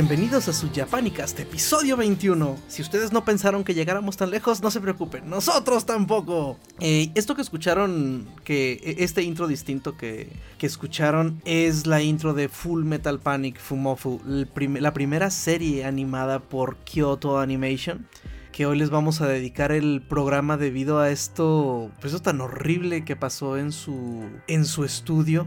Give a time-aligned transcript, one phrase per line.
[0.00, 2.56] Bienvenidos a su Japanicast, episodio 21.
[2.68, 6.58] Si ustedes no pensaron que llegáramos tan lejos, no se preocupen, nosotros tampoco.
[6.78, 12.32] Eh, esto que escucharon, que e, este intro distinto que, que escucharon es la intro
[12.32, 18.08] de Full Metal Panic Fumofu, la primera serie animada por Kyoto Animation
[18.52, 23.04] que hoy les vamos a dedicar el programa debido a esto, pues eso tan horrible
[23.04, 25.46] que pasó en su en su estudio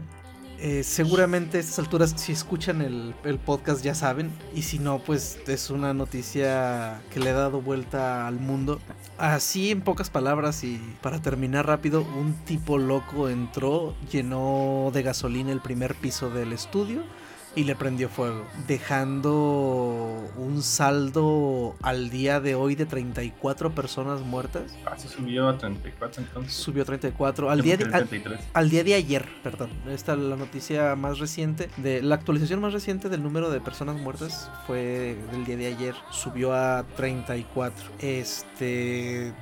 [0.66, 4.32] eh, seguramente a estas alturas, si escuchan el, podcast, ya saben.
[4.54, 8.80] Y si no, pues es una noticia que le ha dado vuelta al mundo.
[9.18, 15.52] Así, en pocas palabras, y para terminar rápido, un tipo loco entró, llenó de gasolina
[15.52, 17.02] el primer piso del estudio
[17.56, 24.76] y le prendió fuego, dejando un saldo al día de hoy de 34 personas muertas.
[24.86, 26.52] Ah, se subió a 34 entonces.
[26.52, 27.84] Subió a 34 al día de
[28.52, 29.70] al, día de ayer, perdón.
[29.88, 33.96] Esta es la noticia más reciente de la actualización más reciente del número de personas
[34.00, 37.84] muertas fue del día de ayer, subió a 34.
[38.00, 39.32] Este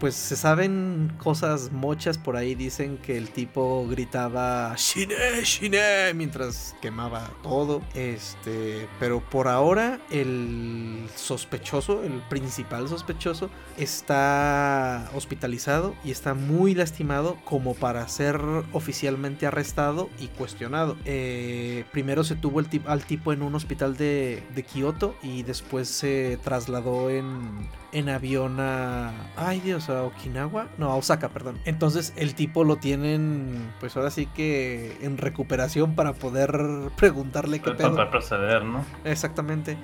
[0.00, 2.54] pues se saben cosas mochas por ahí.
[2.54, 7.82] Dicen que el tipo gritaba Shine, Shine mientras quemaba todo.
[7.94, 17.36] Este, pero por ahora el sospechoso, el principal sospechoso, está hospitalizado y está muy lastimado
[17.44, 18.40] como para ser
[18.72, 20.96] oficialmente arrestado y cuestionado.
[21.04, 25.88] Eh, primero se tuvo el al tipo en un hospital de, de Kioto y después
[25.88, 29.12] se trasladó en en avión a.
[29.36, 30.68] Ay Dios, a Okinawa.
[30.78, 31.58] No, a Osaka, perdón.
[31.64, 36.50] Entonces el tipo lo tienen, pues ahora sí que en recuperación para poder
[36.96, 37.94] preguntarle qué pedo.
[37.94, 38.84] Para proceder, ¿no?
[39.04, 39.76] Exactamente.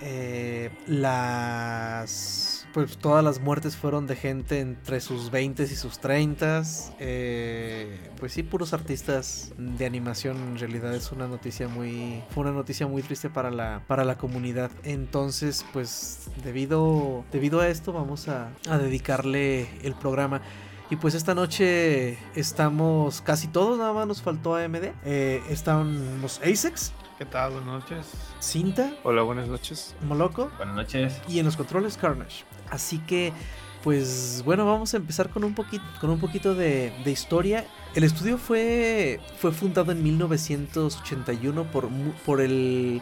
[0.00, 6.64] Eh, las pues todas las muertes fueron de gente entre sus 20 y sus 30.
[6.98, 10.36] Eh, pues sí, puros artistas de animación.
[10.36, 12.24] En realidad es una noticia muy.
[12.30, 14.72] Fue una noticia muy triste para la, para la comunidad.
[14.82, 20.42] Entonces, pues debido, debido a esto, vamos a, dedicarle el programa.
[20.90, 24.90] Y pues esta noche estamos casi todos, nada más nos faltó AMD.
[25.04, 26.92] Eh, están los ASICs.
[27.18, 27.52] ¿Qué tal?
[27.52, 28.06] Buenas noches.
[28.40, 28.92] Cinta.
[29.04, 29.94] Hola, buenas noches.
[30.02, 30.50] Moloco.
[30.56, 31.22] Buenas noches.
[31.28, 32.44] Y en los controles Carnage.
[32.74, 33.32] Así que,
[33.82, 37.64] pues bueno, vamos a empezar con un poquito, de, historia.
[37.94, 43.00] El estudio fue, fundado en 1981 por, el,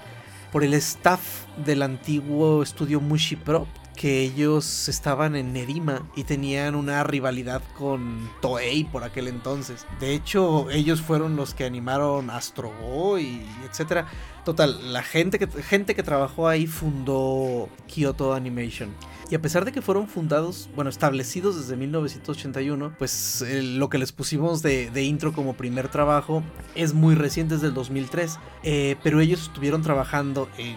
[0.74, 3.66] staff del antiguo estudio Mushi Pro
[3.96, 9.86] que ellos estaban en Nerima y tenían una rivalidad con Toei por aquel entonces.
[10.00, 14.06] De hecho, ellos fueron los que animaron Astro Boy etcétera.
[14.44, 18.90] Total, la gente que, gente que trabajó ahí fundó Kyoto Animation.
[19.30, 23.96] Y a pesar de que fueron fundados, bueno, establecidos desde 1981, pues eh, lo que
[23.96, 26.42] les pusimos de, intro como primer trabajo
[26.74, 28.38] es muy reciente, desde el 2003.
[28.62, 30.76] Eh, pero ellos estuvieron trabajando en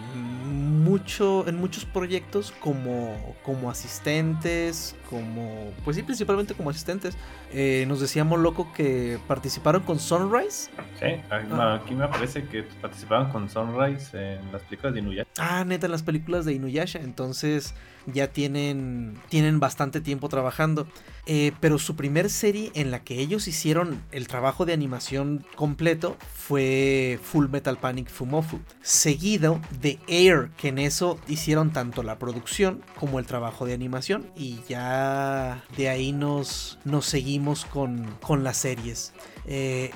[0.86, 7.16] mucho en muchos proyectos como como asistentes como pues sí principalmente como asistentes.
[7.52, 10.70] Eh, nos decíamos loco que participaron con Sunrise.
[10.98, 11.80] Sí ah.
[11.82, 15.30] aquí me parece que participaron con Sunrise en las películas de Inuyasha.
[15.38, 17.00] Ah neta en las películas de Inuyasha.
[17.00, 17.74] Entonces
[18.12, 20.86] ya tienen, tienen bastante tiempo trabajando.
[21.28, 26.16] Eh, pero su primer serie en la que ellos hicieron el trabajo de animación completo
[26.32, 28.60] fue Full Metal Panic Fumofu.
[28.80, 34.30] Seguido de Air, que en eso hicieron tanto la producción como el trabajo de animación.
[34.36, 39.12] Y ya de ahí nos, nos seguimos con, con las series.
[39.46, 39.90] Eh,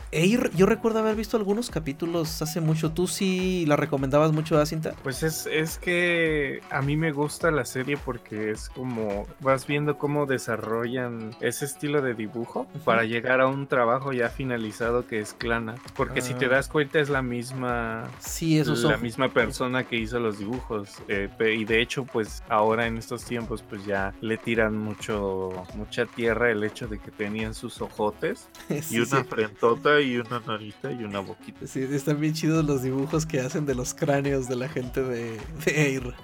[0.55, 2.91] yo recuerdo haber visto algunos capítulos hace mucho.
[2.93, 4.95] ¿Tú sí la recomendabas mucho a Cinta?
[5.03, 9.99] Pues es, es que a mí me gusta la serie porque es como vas viendo
[9.99, 15.35] cómo desarrollan ese estilo de dibujo para llegar a un trabajo ya finalizado que es
[15.35, 15.75] Clana.
[15.97, 16.51] Porque si te ah.
[16.51, 18.09] das cuenta es la misma.
[18.21, 20.91] Sí, eso La misma persona que hizo los dibujos.
[21.09, 26.07] Eh, y de hecho, pues ahora en estos tiempos, pues ya le tiran mucho, mucha
[26.07, 28.49] tierra el hecho de que tenían sus ojotes
[28.91, 31.67] y una frentota y una narita y una boquita.
[31.67, 35.39] Sí, están bien chidos los dibujos que hacen de los cráneos de la gente de,
[35.67, 36.15] Air.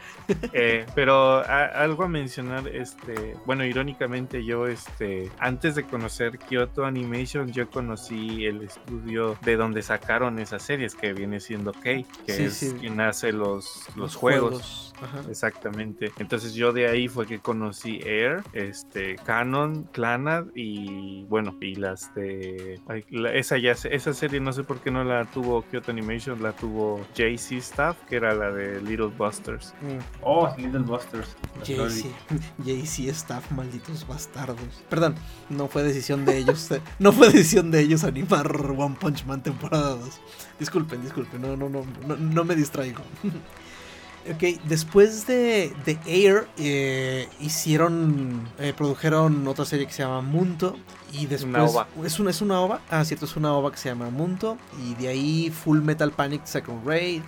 [0.52, 7.52] Eh, pero algo a mencionar, este, bueno, irónicamente yo, este, antes de conocer Kyoto Animation,
[7.52, 12.74] yo conocí el estudio de donde sacaron esas series, que viene siendo Kei, que es
[12.80, 14.85] quien hace los, los, juegos.
[15.28, 16.12] Exactamente.
[16.18, 22.14] Entonces yo de ahí fue que conocí Air, este, Canon, Clanad y bueno, y las
[22.14, 22.80] de
[23.34, 27.00] esa ya esa serie no sé por qué no la tuvo Kyoto Animation, la tuvo
[27.14, 29.74] JC Staff, que era la de Little Busters.
[29.82, 29.98] Mm.
[30.22, 31.36] Oh, Little Busters.
[31.64, 32.06] JC,
[32.64, 34.84] JC Staff, malditos bastardos.
[34.88, 35.16] Perdón,
[35.48, 39.96] no fue decisión de ellos, no fue decisión de ellos animar One Punch Man temporada
[39.96, 40.20] 2.
[40.58, 43.02] Disculpen, disculpen, no, no, no, no, no me distraigo.
[44.34, 50.76] Ok, después de, de Air, eh, hicieron, eh, produjeron otra serie que se llama Munto.
[51.12, 51.54] Y después.
[51.54, 51.88] Una ova.
[52.04, 52.80] Es una, es una ova.
[52.90, 54.58] Ah, cierto, es una ova que se llama Munto.
[54.84, 57.22] Y de ahí Full Metal Panic Second Raid.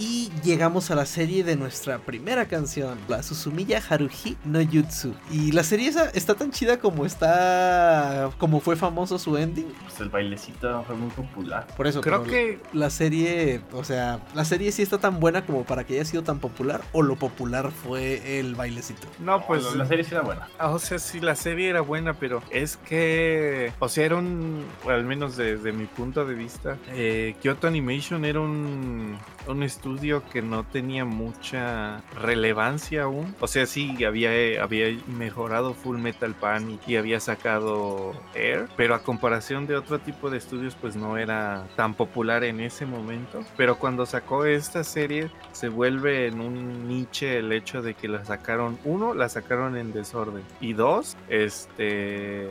[0.00, 5.12] Y llegamos a la serie de nuestra primera canción, la Susumiya Haruhi no Jutsu.
[5.30, 8.30] Y la serie esa está tan chida como está.
[8.38, 9.66] como fue famoso su ending.
[9.84, 11.66] Pues el bailecito fue muy popular.
[11.76, 15.64] Por eso Creo que la serie, o sea, la serie sí está tan buena como
[15.64, 16.80] para que haya sido tan popular.
[16.92, 19.06] O lo popular fue el bailecito.
[19.18, 20.48] no, pues la serie sí era buena.
[20.58, 24.64] Ah, O sea, sí, la serie era buena, pero es que, o sea, era un,
[24.88, 29.89] al menos desde mi punto de vista, eh, Kyoto Animation era un, un estudio
[30.30, 33.34] que no tenía mucha relevancia aún.
[33.40, 39.02] O sea, sí, había, había mejorado Full Metal Panic y había sacado Air, pero a
[39.02, 43.40] comparación de otro tipo de estudios, pues no era tan popular en ese momento.
[43.56, 48.24] Pero cuando sacó esta serie, se vuelve en un niche el hecho de que la
[48.24, 52.50] sacaron, uno, la sacaron en desorden, y dos, este...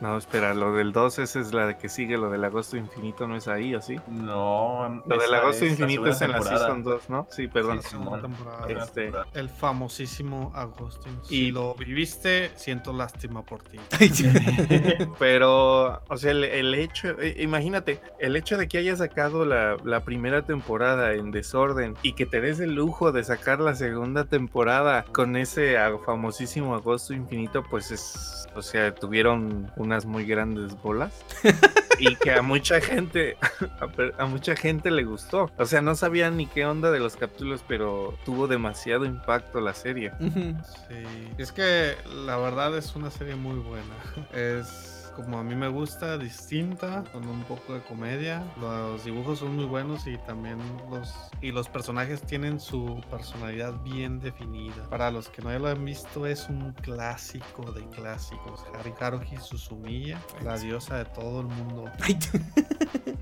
[0.00, 3.26] No, espera, lo del 2 esa es la de que sigue, lo del agosto infinito
[3.26, 3.96] no es ahí, ¿o sí?
[4.08, 6.66] No, Lo del agosto es la infinito es en la temporada.
[6.66, 7.26] Season 2, ¿no?
[7.30, 7.82] Sí, perdón.
[7.82, 8.22] Sí, Segunda Simón.
[8.22, 8.66] temporada.
[8.66, 9.38] Segunda Este.
[9.40, 11.18] El famosísimo Agustín.
[11.24, 13.78] Y- Si lo viviste, siento lástima por ti.
[15.18, 19.76] Pero, o sea, el, el hecho, eh, imagínate, el hecho de que hayas sacado la,
[19.84, 24.24] la primera temporada en desorden y que te des el lujo de sacar la segunda
[24.24, 31.24] temporada con ese famosísimo agosto infinito, pues es, o sea, tuvieron unas muy grandes bolas.
[31.98, 33.36] y que a mucha gente,
[34.18, 35.50] a, mucha gente le gustó.
[35.56, 39.74] O sea, no sabían ni qué onda de los capítulos, pero tuvo demasiado impacto la
[39.74, 40.12] serie.
[40.20, 41.04] Sí.
[41.38, 41.94] Es que
[42.26, 43.94] la verdad es una serie muy buena.
[44.34, 48.44] Es como a mí me gusta, distinta, con un poco de comedia.
[48.60, 50.58] Los dibujos son muy buenos y también
[50.90, 54.88] los y los personajes tienen su personalidad bien definida.
[54.90, 58.64] Para los que no lo han visto, es un clásico de clásicos.
[59.00, 61.90] Haruhi Suzumiya, la diosa de todo el mundo.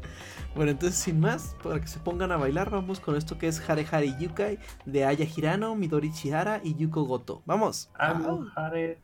[0.55, 3.69] Bueno, entonces sin más, para que se pongan a bailar, vamos con esto que es
[3.69, 7.43] Hare Hare Yukai de Aya Hirano, Midori Chihara y Yuko Goto.
[7.45, 7.91] ¡Vamos!
[8.55, 9.01] Hare,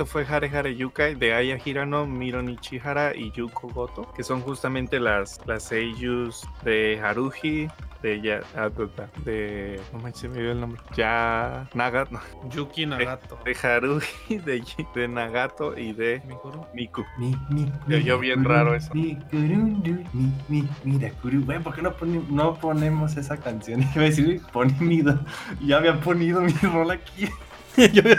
[0.00, 4.40] esto fue Hare Hare Yukai de Aya Hirano, Miro Nichihara y Yuko Goto, que son
[4.40, 7.68] justamente las, las seiyus de Haruhi,
[8.02, 8.70] de ya, ah,
[9.26, 10.80] de no manches, se me dio el nombre.
[10.96, 13.38] Ya Nagato, Yuki Nagato.
[13.44, 14.06] de Haruhi,
[14.38, 14.64] de,
[14.94, 16.64] de Nagato y de Mikuru.
[16.72, 17.04] Miku.
[17.18, 18.94] Mi, mi, bien kuru, raro eso.
[18.94, 21.44] mi, kurundu, mi, mi, mira, kuru.
[21.44, 23.82] Güey, ¿por qué no, pone- no ponemos esa canción?
[23.94, 25.02] Iba a decir, pon mi
[25.60, 27.28] Ya había ponido mi rol aquí.
[27.76, 28.16] Yo- había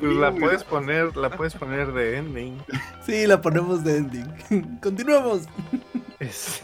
[0.00, 2.58] Pues la puedes poner, la puedes poner de ending.
[3.04, 4.78] sí, la ponemos de ending.
[4.82, 5.42] Continuamos.
[6.18, 6.62] Es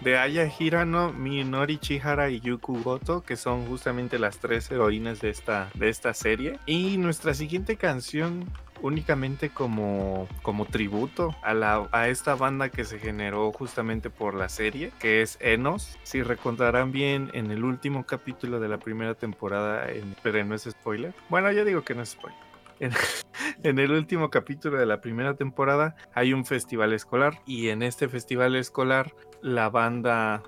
[0.00, 5.30] de Aya Hirano, Minori Chihara y Yuku Goto, que son justamente las tres heroínas de
[5.30, 6.58] esta, de esta serie.
[6.66, 8.44] Y nuestra siguiente canción
[8.82, 14.48] únicamente como, como tributo a, la, a esta banda que se generó justamente por la
[14.48, 15.98] serie, que es Enos.
[16.02, 20.62] Si recordarán bien, en el último capítulo de la primera temporada, en- pero no es
[20.62, 21.14] spoiler.
[21.28, 22.38] Bueno, yo digo que no es spoiler.
[22.80, 22.92] En,
[23.78, 28.56] el último capítulo de la primera temporada hay un festival escolar y en este festival
[28.56, 30.42] escolar la banda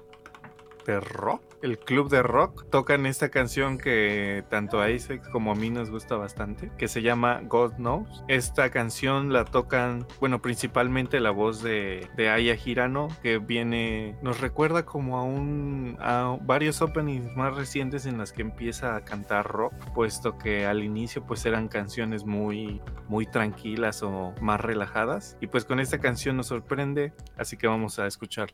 [0.86, 5.54] de rock, el club de rock, tocan esta canción que tanto a Isaac como a
[5.54, 8.24] mí nos gusta bastante, que se llama God Knows.
[8.28, 14.84] Esta canción la tocan, bueno, principalmente la voz de, Aya Hirano, que viene, nos recuerda
[14.84, 19.72] como a un, a varios openings más recientes en las que empieza a cantar rock,
[19.94, 25.36] puesto que al inicio pues eran canciones muy, muy tranquilas o más relajadas.
[25.40, 28.52] Y pues con esta canción nos sorprende, así que vamos a escuchar.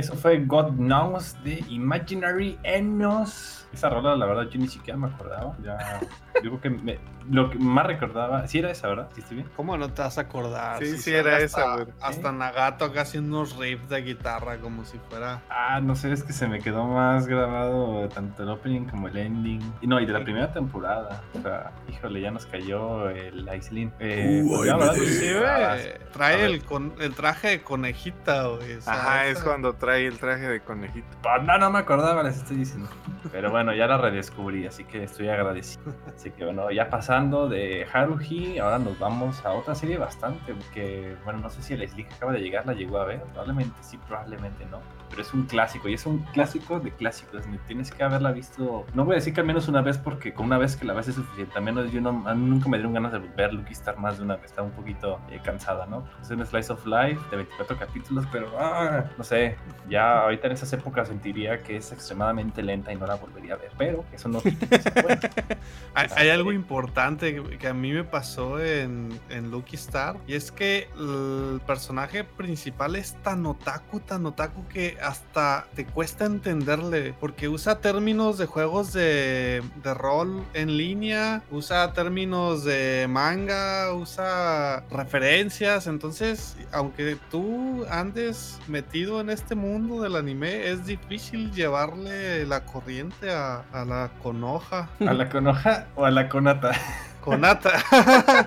[0.00, 3.66] Eso fue God Knows de Imaginary Enos.
[3.72, 5.54] Esa rola, la verdad, yo ni siquiera me acordaba.
[5.62, 6.00] Ya,
[6.42, 6.98] digo que me-
[7.30, 8.48] lo que más recordaba.
[8.48, 9.08] Sí, era esa, ¿verdad?
[9.14, 9.48] ¿Sí estoy bien?
[9.54, 10.78] ¿Cómo no te vas a acordar?
[10.80, 11.86] Sí, sí, era hasta- esa, güey.
[12.00, 15.40] Hasta Nagato acá haciendo unos riffs de guitarra como si fuera.
[15.50, 19.16] Ah, no sé, es que se me quedó más grabado tanto el opening como el
[19.18, 19.60] ending.
[19.82, 21.22] Y no, y de la primera temporada.
[21.38, 23.92] O sea, híjole, ya nos cayó el Aislinn.
[24.00, 25.76] Eh, Uh, pues Ah,
[26.12, 28.74] trae el, con- el traje de conejita, güey.
[28.74, 31.06] o sea, Ajá, es cuando trae el traje de conejito.
[31.24, 32.88] Ah, No, no me acordaba, les estoy diciendo.
[33.32, 35.94] Pero bueno, ya la redescubrí, así que estoy agradecido.
[36.14, 41.16] Así que bueno, ya pasando de Haruhi, ahora nos vamos a otra serie bastante, que
[41.24, 43.98] bueno, no sé si el que acaba de llegar la llegó a ver, probablemente sí,
[44.08, 44.80] probablemente no.
[45.10, 49.04] Pero es un clásico, y es un clásico de clásicos, tienes que haberla visto, no
[49.04, 51.08] voy a decir que al menos una vez, porque con una vez que la ves
[51.08, 54.18] es suficiente, al menos yo no, nunca me dieron ganas de ver Lucky Star más
[54.18, 56.04] de una vez, estaba un poquito eh, cansada, ¿no?
[56.22, 59.56] Es un slice of life de 24 capítulos, pero ah, no sé,
[59.88, 63.56] ya ahorita en esas épocas sentiría que es extremadamente lenta y no la volvería a
[63.56, 65.20] ver, pero eso no buena.
[65.94, 70.52] Hay, hay algo importante que a mí me pasó en, en Lucky Star y es
[70.52, 77.48] que el personaje principal es tan otaku, tan otaku que hasta te cuesta entenderle porque
[77.48, 85.86] usa términos de juegos de, de rol en línea, usa términos de manga, usa referencias,
[85.86, 93.30] entonces aunque tú andes metido en este mundo del anime es difícil llevarle la corriente
[93.30, 94.88] a, a la conoja.
[95.00, 96.72] ¿A la conoja o a la conata?
[97.20, 97.72] Conata.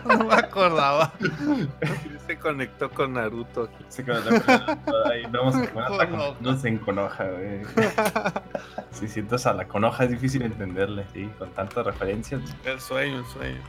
[0.06, 1.12] no me acordaba.
[2.28, 3.70] Se conectó con Naruto.
[3.90, 4.78] Se quedó la
[5.12, 6.36] ahí vamos a conata Conoja.
[6.40, 7.62] no se conoja, güey.
[8.92, 13.20] Sí, sí, entonces a la conoja es difícil entenderle, sí, con tantas referencias, El sueño,
[13.20, 13.62] el sueño.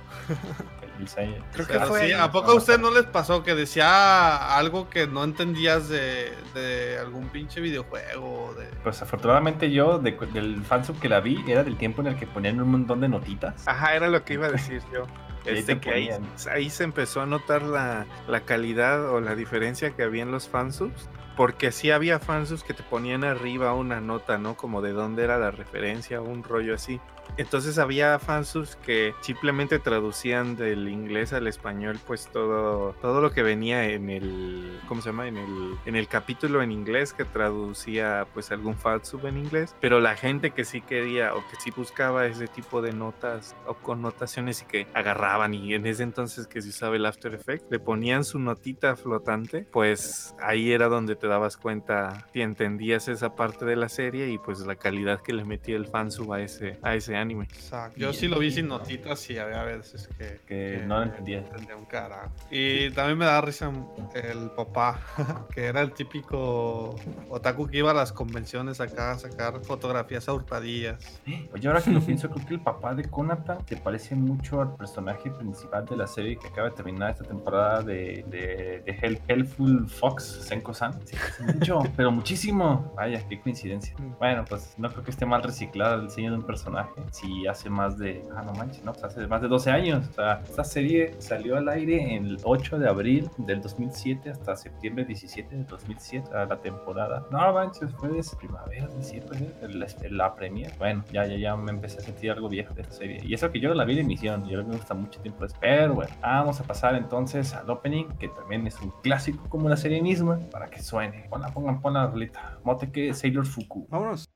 [0.83, 1.45] el diseño.
[1.53, 2.13] Creo que fue sí.
[2.13, 6.99] ¿A poco a usted no les pasó que decía algo que no entendías de, de
[7.01, 8.51] algún pinche videojuego?
[8.51, 8.67] o De...
[8.83, 12.27] Pues afortunadamente yo, de- del fansub que la vi, era del tiempo en el que
[12.27, 13.67] ponían un montón de notitas.
[13.67, 15.07] Ajá, era lo que iba a decir yo.
[15.47, 16.19] ahí Este, te que
[16.51, 20.49] ahí se empezó a notar la, la calidad o la diferencia que había en los
[20.49, 21.09] fansubs.
[21.37, 24.57] Porque sí había fansubs que te ponían arriba una nota, ¿no?
[24.57, 27.01] Como de dónde era la referencia, un rollo así.
[27.37, 33.43] Entonces había fansubs que simplemente traducían del inglés al español, pues todo, todo lo que
[33.43, 35.27] venía en el, ¿cómo se llama?
[35.29, 39.75] En el, en el capítulo en inglés que traducía pues algún fansub en inglés.
[39.81, 43.75] Pero la gente que sí quería o que sí buscaba ese tipo de notas o
[43.75, 47.79] connotaciones y que agarraban y en ese entonces que se usaba el After Effects, le
[47.79, 53.65] ponían su notita flotante, pues ahí era donde te dabas cuenta si entendías esa parte
[53.65, 56.95] de la serie y pues la calidad que le metía el fansub a ese, a
[56.95, 57.45] ese anime.
[57.45, 57.99] Exacto.
[57.99, 58.79] Yo sí lo vi sin ¿no?
[58.79, 61.39] notitas y había veces que, Que no lo entendía.
[61.39, 62.31] entendía un carajo.
[62.51, 63.73] Y también me da risa
[64.15, 65.01] el papá,
[65.55, 66.97] que era el típico
[67.29, 71.21] otaku que iba a las convenciones acá a sacar fotografías a hurtadillas.
[71.53, 74.75] Oye, ahora que lo pienso, creo que el papá de Konata se parece mucho al
[74.77, 79.21] personaje principal de la serie que acaba de terminar esta temporada de, de, de Hell,
[79.29, 80.95] Hellful Fox, Senko-san.
[81.07, 82.93] Se parece mucho, pero muchísimo.
[82.97, 83.95] Vaya, qué coincidencia.
[84.19, 86.91] Bueno, pues no creo que esté mal reciclado el diseño de un personaje.
[87.11, 88.25] Si hace más de.
[88.37, 90.09] Ah, no manches, no, pues hace más de 12 años.
[90.11, 95.05] O sea, esta serie salió al aire el 8 de abril del 2007 hasta septiembre
[95.05, 97.27] 17 del 2007, a la temporada.
[97.31, 100.73] No manches, fue de primavera, diciembre, la, la premier.
[100.79, 103.21] Bueno, ya, ya, ya me empecé a sentir algo viejo de esta serie.
[103.25, 105.61] Y eso que yo la vi de emisión, yo me gusta mucho tiempo después.
[105.61, 109.77] Pero bueno, vamos a pasar entonces al opening, que también es un clásico como la
[109.77, 111.27] serie misma, para que suene.
[111.31, 112.59] Ponla, pongan, pon la rolita.
[112.65, 113.87] Moteke Sailor Fuku.
[113.89, 114.34] Vámonos.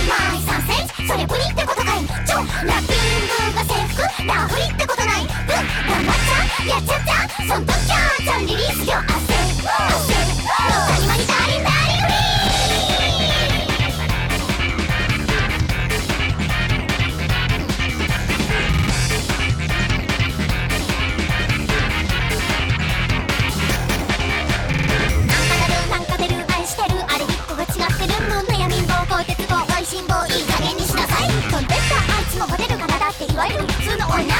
[0.00, 0.08] 3
[0.66, 1.98] センチそれプリってことかい。
[2.06, 2.98] ちょラッピン
[3.50, 5.36] グが制服ラフリってことないうん頑
[6.04, 9.10] 張っちゃやっちゃったそんときゃちゃんリリースよ汗
[9.68, 12.14] 汗谷間にダリンダリンフリ
[33.24, 34.39] っていわゆる普通の女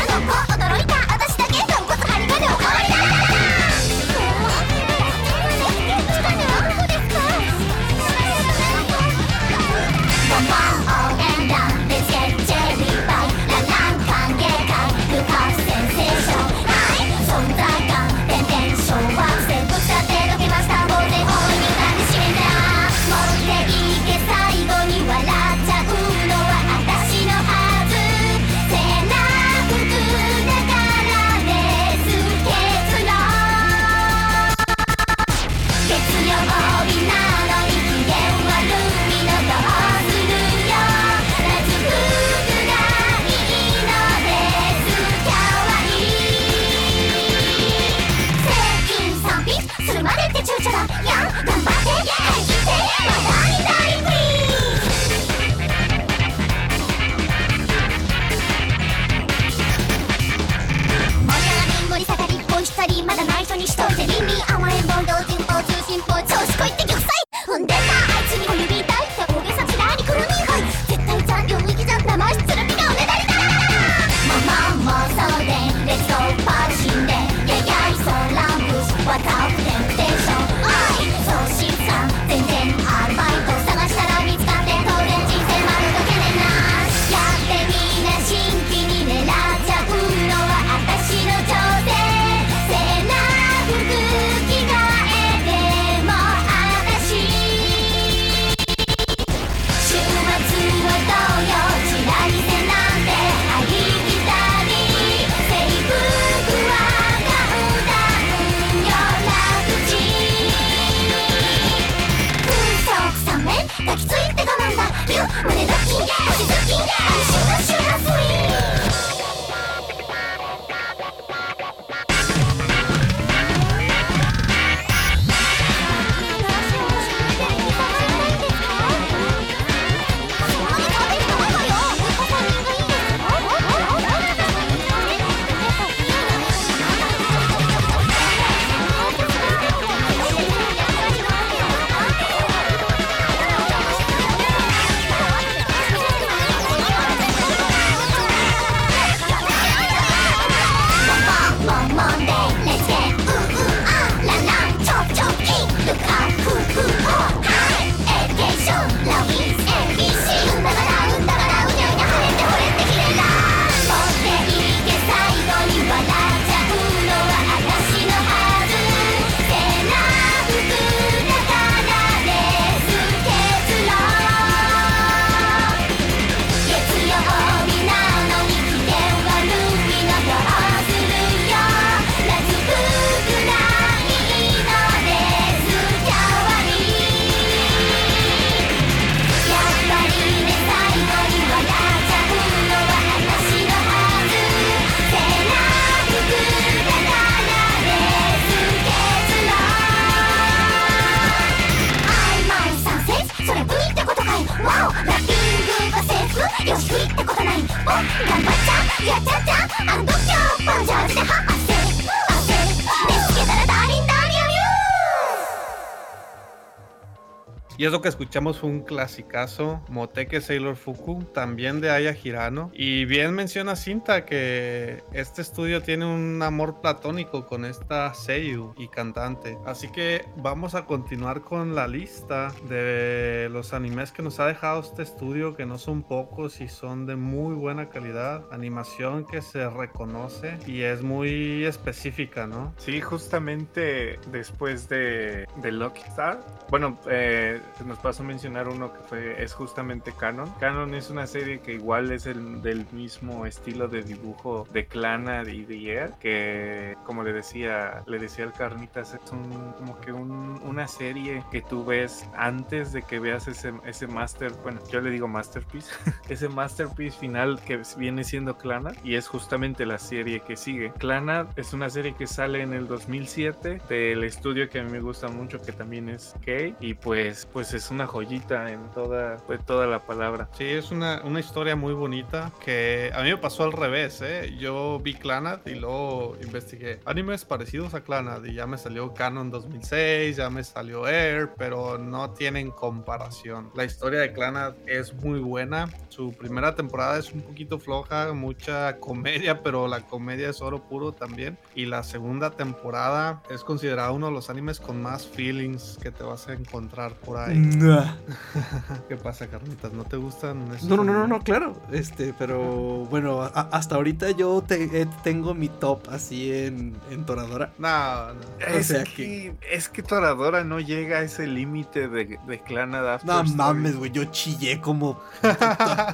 [217.80, 222.70] の Y eso que escuchamos fue un clasicazo, Moteke Sailor Fuku, también de Aya Hirano.
[222.74, 228.88] Y bien menciona Cinta que este estudio tiene un amor platónico con esta Seiyu y
[228.88, 229.56] cantante.
[229.64, 234.82] Así que vamos a continuar con la lista de los animes que nos ha dejado
[234.82, 238.44] este estudio, que no son pocos y son de muy buena calidad.
[238.52, 242.74] Animación que se reconoce y es muy específica, ¿no?
[242.76, 246.44] Sí, justamente después de, de Lucky Star.
[246.68, 250.50] Bueno, eh, nos pasó a mencionar uno que fue, es justamente Canon.
[250.60, 255.46] Canon es una serie que igual es el, del mismo estilo de dibujo de Clannad
[255.46, 260.12] y de Air, que como le decía, le decía al Carnitas, es un, como que
[260.12, 265.00] un- una serie que tú ves antes de que veas ese, ese master, bueno, yo
[265.00, 265.92] le digo masterpiece,
[266.28, 270.92] ese masterpiece final que viene siendo Clannad y es justamente la serie que sigue.
[270.98, 275.00] Clannad es una serie que sale en el 2007 del estudio que a mí me
[275.00, 279.64] gusta mucho que también es Kei y pues pues es una joyita en toda pues,
[279.64, 280.48] toda la palabra.
[280.56, 284.56] Sí, es una, una historia muy bonita que a mí me pasó al revés, ¿eh?
[284.58, 289.50] Yo vi Clanad y luego investigué animes parecidos a Clanad y ya me salió Canon
[289.50, 293.70] 2006, ya me salió Air, pero no tienen comparación.
[293.74, 295.88] La historia de Clanad es muy buena.
[296.08, 301.12] Su primera temporada es un poquito floja, mucha comedia, pero la comedia es oro puro
[301.12, 301.58] también.
[301.74, 306.24] Y la segunda temporada es considerada uno de los animes con más feelings que te
[306.24, 307.59] vas a encontrar por ahí.
[309.08, 309.92] ¿Qué pasa, Carnitas?
[309.92, 310.62] ¿No te gustan?
[310.72, 311.80] estos No, no, no, no, claro.
[311.92, 312.58] Este, pero
[313.06, 317.72] bueno, a- hasta ahorita yo te- eh, tengo mi top así en, en Toradora.
[317.78, 318.40] No, no.
[318.66, 323.26] Es sea que, es que Toradora no llega a ese límite de, de Clannad After
[323.28, 323.56] No Story.
[323.56, 325.20] mames, güey, yo chillé como.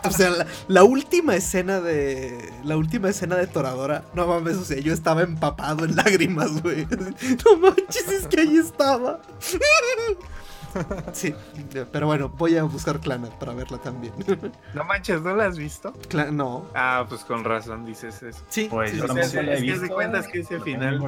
[0.05, 2.53] o sea, la, la última escena de.
[2.65, 4.05] La última escena de Toradora.
[4.15, 6.87] No mames, o sea, yo estaba empapado en lágrimas, güey.
[7.45, 9.21] No manches, es que ahí estaba.
[11.13, 11.35] Sí,
[11.93, 14.13] pero bueno, voy a buscar Clannad para verla también.
[14.75, 15.93] No manches, ¿no la has visto?
[16.09, 16.67] Cla- no.
[16.75, 18.45] Ah, pues con razón dices eso.
[18.49, 19.39] Sí, Pues sí, sí, sí.
[19.39, 21.01] es que te cuentas que ese final-.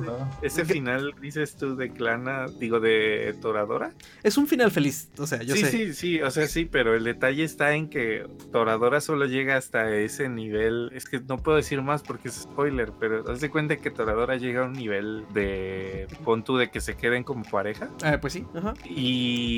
[0.43, 3.93] Ese final dices tú de Clana, digo de Toradora.
[4.23, 5.71] Es un final feliz, o sea, yo sí, sé.
[5.71, 9.91] sí, sí, o sea, sí, pero el detalle está en que Toradora solo llega hasta
[9.95, 10.91] ese nivel.
[10.93, 14.37] Es que no puedo decir más porque es spoiler, pero haz de cuenta que Toradora
[14.37, 17.89] llega a un nivel de pon tú de que se queden como pareja.
[18.03, 18.75] Ah, pues sí, ajá.
[18.85, 19.58] Y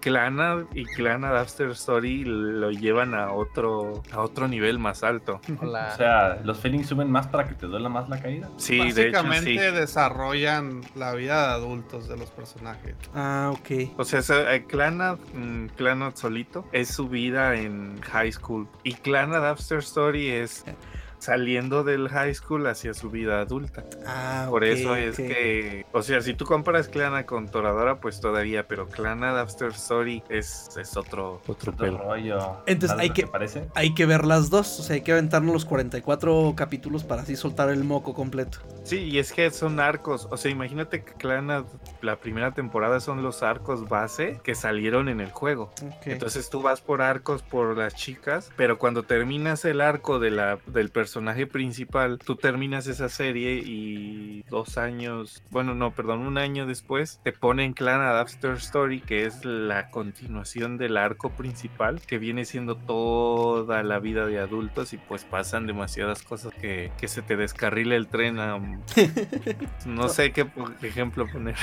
[0.00, 5.40] Clana y Clana After Story lo llevan a otro a otro nivel más alto.
[5.62, 8.48] O sea, los feelings suben más para que te duela más la caída.
[8.56, 9.76] Sí, de hecho Básicamente sí.
[9.76, 12.94] desarrollan la vida de adultos de los personajes.
[13.14, 13.92] Ah, ok.
[13.96, 18.68] O sea, esa- eh, Clannad, mm, Clannad solito es su vida en high school.
[18.84, 20.64] Y Clannad After Story es
[21.18, 23.84] saliendo del high school hacia su vida adulta.
[24.06, 28.68] Ah, Por eso es que, o sea, si tú comparas Clannad con Toradora, pues todavía,
[28.68, 32.62] pero Clannad After Story es, es otro, otro Otro rollo.
[32.66, 33.68] Entonces ¿Nada hay que- parece?
[33.74, 37.36] Hay que ver las dos, o sea, hay que aventarnos los 44 capítulos para así
[37.36, 38.58] soltar el moco completo.
[38.84, 40.28] Sí, y es que son arcos.
[40.30, 41.64] O sea, imagínate que Clannad,
[42.00, 45.72] la primera temporada son los arcos base que salieron en el juego.
[46.04, 50.58] Entonces tú vas por arcos por las chicas, pero cuando terminas el arco de la,
[50.66, 51.07] del personaje
[51.50, 57.32] principal, tú terminas esa serie y dos años, bueno, no, perdón, un año después te
[57.32, 63.82] ponen Clan After Story, que es la continuación del arco principal, que viene siendo toda
[63.82, 68.08] la vida de adultos y pues pasan demasiadas cosas que, que se te descarrila el
[68.08, 68.58] tren a...
[69.86, 70.46] No sé qué
[70.82, 71.56] ejemplo poner.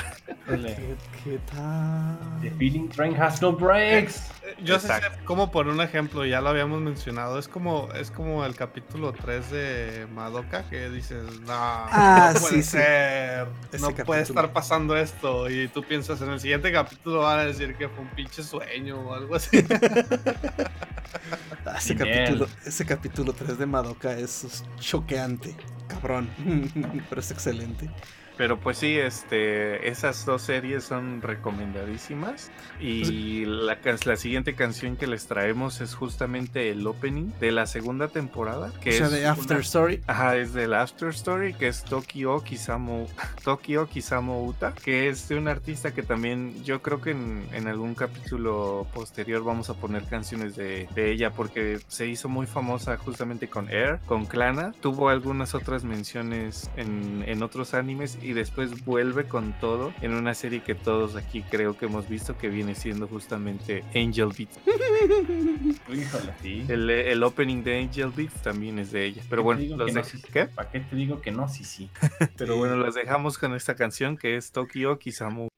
[0.46, 2.18] ¿Qué, qué tal?
[2.40, 4.30] The feeling train has no brakes.
[4.42, 5.24] Eh, Yo sé Exacto.
[5.24, 9.35] como por un ejemplo, ya lo habíamos mencionado, es como es como el capítulo 3
[9.50, 12.70] de Madoka que dices, no, Ah, no puede sí, sí.
[12.70, 13.46] ser,
[13.78, 14.04] no capítulo.
[14.04, 17.88] puede estar pasando esto y tú piensas en el siguiente capítulo van a decir que
[17.88, 19.58] fue un pinche sueño o algo así.
[21.64, 25.56] Ah, ese, capítulo, ese capítulo 3 de Madoka es choqueante,
[25.88, 26.28] cabrón.
[27.08, 27.90] Pero es excelente.
[28.36, 32.50] Pero pues sí, este, esas dos series son recomendadísimas.
[32.80, 37.66] Y la, ca- la siguiente canción que les traemos es justamente el opening de la
[37.66, 38.72] segunda temporada.
[38.82, 40.02] Que o sea, es de After una- Story.
[40.06, 43.06] Ajá, es del After Story, que es Tokyo Kisamo,
[43.44, 47.68] Tokyo Kisamo Uta, que es de un artista que también yo creo que en, en
[47.68, 52.96] algún capítulo posterior vamos a poner canciones de, de ella, porque se hizo muy famosa
[52.98, 58.84] justamente con Air, con Clana, tuvo algunas otras menciones en, en otros animes y después
[58.84, 62.74] vuelve con todo en una serie que todos aquí creo que hemos visto que viene
[62.74, 64.50] siendo justamente Angel Beat.
[65.88, 66.64] Híjole, sí.
[66.68, 69.22] El, el opening de Angel Beat también es de ella.
[69.30, 70.20] Pero bueno, los no, sí.
[70.32, 70.46] ¿qué?
[70.46, 71.48] ¿Para qué te digo que no?
[71.48, 71.88] Sí, sí.
[72.36, 75.48] Pero bueno, los dejamos con esta canción que es Tokyo Kisamu.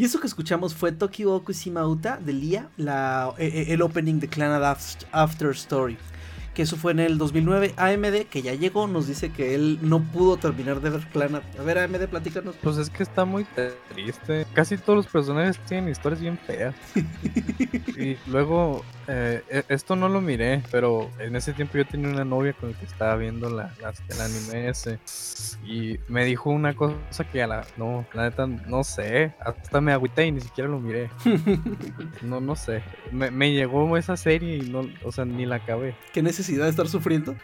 [0.00, 4.18] Y eso que escuchamos fue Tokyo Okushima Uta de Lia, la, e- e- el opening
[4.18, 5.98] de Clan After, After Story.
[6.54, 7.74] Que eso fue en el 2009.
[7.76, 11.34] AMD, que ya llegó, nos dice que él no pudo terminar de ver Clan.
[11.36, 12.56] A ver, AMD, platícanos.
[12.62, 13.46] Pues es que está muy
[13.92, 14.46] triste.
[14.54, 16.74] Casi todos los personajes tienen historias bien feas.
[17.98, 18.82] y luego,
[19.12, 22.70] eh, e- esto no lo miré, pero en ese tiempo yo tenía una novia con
[22.72, 24.98] la que estaba viendo la, las- el anime ese.
[25.66, 27.66] Y me dijo una cosa que a la.
[27.76, 29.34] No, la neta, no sé.
[29.40, 31.10] Hasta me agüité y ni siquiera lo miré.
[32.22, 32.82] No, no sé.
[33.10, 35.94] Me, me llegó esa serie y no, o sea, ni la acabé.
[36.12, 37.34] ¿Qué necesidad de estar sufriendo?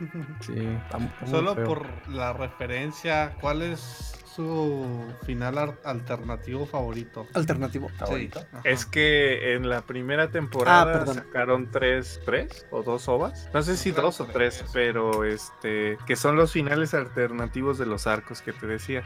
[0.41, 4.85] Sí, está está Solo por la referencia, ¿cuál es su
[5.25, 7.27] final alternativo favorito?
[7.35, 7.89] Alternativo.
[7.99, 8.45] Favorito.
[8.65, 13.49] Es que en la primera temporada Ah, sacaron tres, tres o dos ovas.
[13.55, 14.71] No sé si dos o tres, tres.
[14.73, 19.03] pero este, que son los finales alternativos de los arcos que te decía.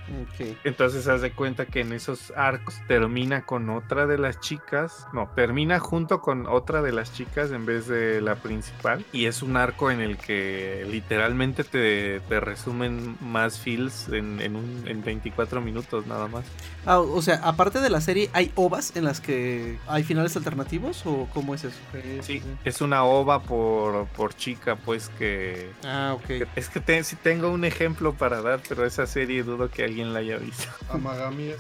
[0.65, 5.31] Entonces haz de cuenta que en esos arcos termina con otra de las chicas, no,
[5.35, 9.05] termina junto con otra de las chicas en vez de la principal.
[9.13, 14.57] Y es un arco en el que literalmente te, te resumen más feels en, en,
[14.57, 16.45] un, en 24 minutos nada más.
[16.87, 21.03] Ah, o sea, aparte de la serie, ¿hay ovas en las que hay finales alternativos
[21.05, 21.77] o cómo es eso?
[22.23, 25.71] Sí, es una ova por, por chica, pues que...
[25.85, 26.47] Ah, ok.
[26.57, 30.13] Es que te- sí tengo un ejemplo para dar, pero esa serie dudo que alguien
[30.15, 30.65] la haya visto.
[30.91, 31.59] Amagami es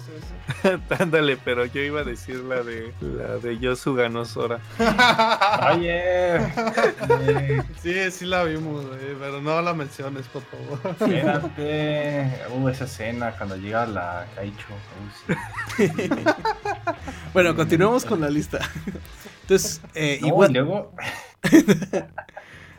[0.62, 0.78] ese.
[1.02, 4.58] Ándale, pero yo iba a decir la de la de Yosuga no Sora.
[5.74, 10.78] Oye, eh, Sí, sí la vimos, güey, pero no la menciones, por favor.
[10.92, 12.30] espérate.
[12.54, 14.66] Uh, esa escena cuando llega la Kaicho.
[17.32, 18.58] Bueno, continuemos con la lista.
[19.42, 20.92] Entonces, eh, No, y igual, luego,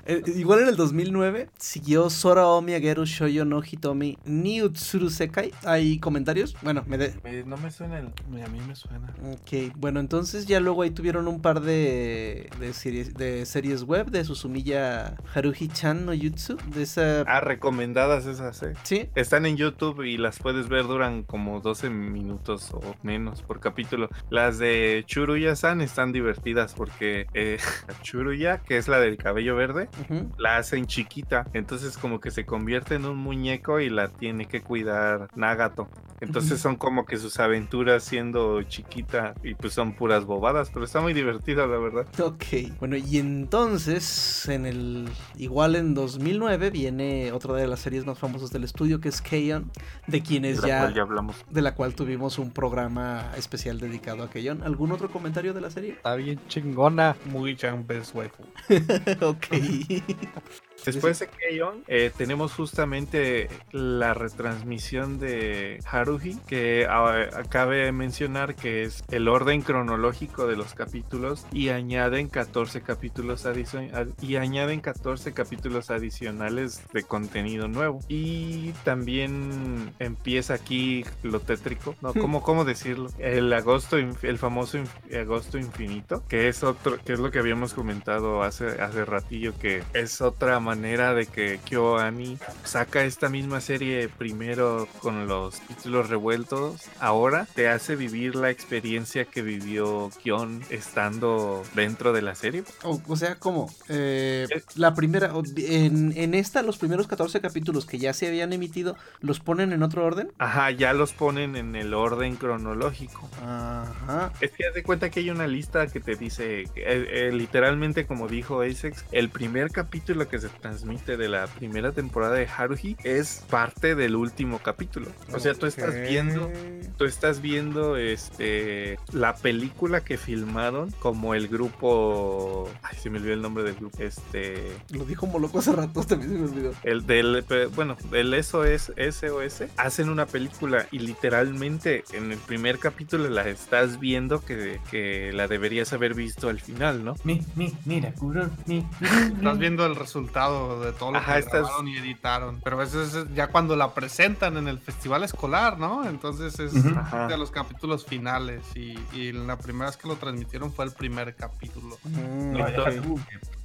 [0.05, 5.51] eh, igual en el 2009 siguió Sora Omi Ageru Shoujo no Hitomi ni Utsuru Sekai.
[5.65, 6.55] ¿Hay comentarios?
[6.61, 7.43] Bueno, me de...
[7.45, 8.07] no me suena el.
[8.07, 9.13] A mí me suena.
[9.31, 14.09] Ok, bueno, entonces ya luego ahí tuvieron un par de, de, series, de series web
[14.09, 16.57] de Susumiya Haruhi-chan no Jutsu.
[16.73, 17.21] De esa...
[17.21, 18.73] Ah, recomendadas esas, eh.
[18.83, 23.59] Sí, Están en YouTube y las puedes ver, duran como 12 minutos o menos por
[23.59, 24.09] capítulo.
[24.29, 27.57] Las de Churuya-san están divertidas porque eh,
[28.01, 29.89] Churuya, que es la del cabello verde,
[30.37, 34.61] la hacen chiquita, entonces como que se convierte en un muñeco y la tiene que
[34.61, 35.89] cuidar Nagato.
[36.19, 41.01] Entonces son como que sus aventuras siendo chiquita y pues son puras bobadas, pero está
[41.01, 42.05] muy divertida la verdad.
[42.21, 48.19] Ok, bueno, y entonces, en el igual en 2009 viene otra de las series más
[48.19, 49.71] famosas del estudio que es Keion,
[50.07, 51.35] de quienes de la ya, cual ya hablamos.
[51.49, 54.61] de la cual tuvimos un programa especial dedicado a Keion.
[54.63, 55.93] ¿Algún otro comentario de la serie?
[55.93, 57.15] Está bien chingona.
[57.25, 58.43] Muy chan best waifu.
[59.21, 59.47] ok.
[59.89, 60.70] aí.
[60.85, 68.83] Después de Keion, eh, tenemos justamente la retransmisión de Haruhi, que ah, cabe mencionar que
[68.83, 74.81] es el orden cronológico de los capítulos y añaden 14 capítulos adicio- ad- y añaden
[74.81, 77.99] 14 capítulos adicionales de contenido nuevo.
[78.07, 82.13] Y también empieza aquí lo tétrico, ¿no?
[82.13, 83.09] ¿Cómo, cómo decirlo?
[83.19, 84.79] El agosto, el famoso
[85.19, 89.83] agosto infinito, que es otro, que es lo que habíamos comentado hace, hace ratillo, que
[89.93, 96.89] es otra manera de que KyoAni saca esta misma serie primero con los títulos revueltos,
[96.99, 102.63] ahora te hace vivir la experiencia que vivió Kion estando dentro de la serie.
[102.83, 103.69] O, o sea, ¿cómo?
[103.89, 104.61] Eh, Eh.
[104.75, 109.39] la primera, en, en esta, los primeros 14 capítulos que ya se habían emitido, ¿los
[109.39, 110.31] ponen en otro orden?
[110.37, 113.29] Ajá, ya los ponen en el orden cronológico.
[113.43, 114.31] Ajá.
[114.39, 118.05] Es que haz de cuenta que hay una lista que te dice, eh, eh, literalmente
[118.05, 122.95] como dijo Asex, el primer capítulo que se transmite de la primera temporada de Haruhi
[123.03, 125.07] es parte del último capítulo.
[125.33, 126.49] O sea, tú estás viendo,
[126.97, 133.33] tú estás viendo este la película que filmaron como el grupo, ay, se me olvidó
[133.33, 136.73] el nombre del grupo, este, Lo dijo Moloco hace rato, también se me olvidó.
[136.83, 137.43] el del,
[137.75, 143.99] bueno, del SOS, SOS, hacen una película y literalmente en el primer capítulo la estás
[143.99, 147.15] viendo que, que la deberías haber visto al final, ¿no?
[147.23, 150.50] mi, mi, mira, Kuro, mi, Estás viendo el resultado
[150.81, 152.61] de todo lo Ajá, que grabaron y editaron.
[152.63, 156.05] Pero eso es ya cuando la presentan en el festival escolar, ¿no?
[156.07, 158.61] Entonces es de los capítulos finales.
[158.75, 161.97] Y, y la primera vez que lo transmitieron fue el primer capítulo.
[162.03, 162.67] Mm, No,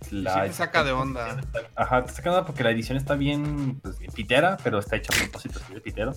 [0.09, 1.41] Sí te saca de onda.
[1.74, 4.97] Ajá, te saca de onda porque la edición está bien, pues, bien pitera, pero está
[4.97, 6.12] hecha a propósito, de pitero.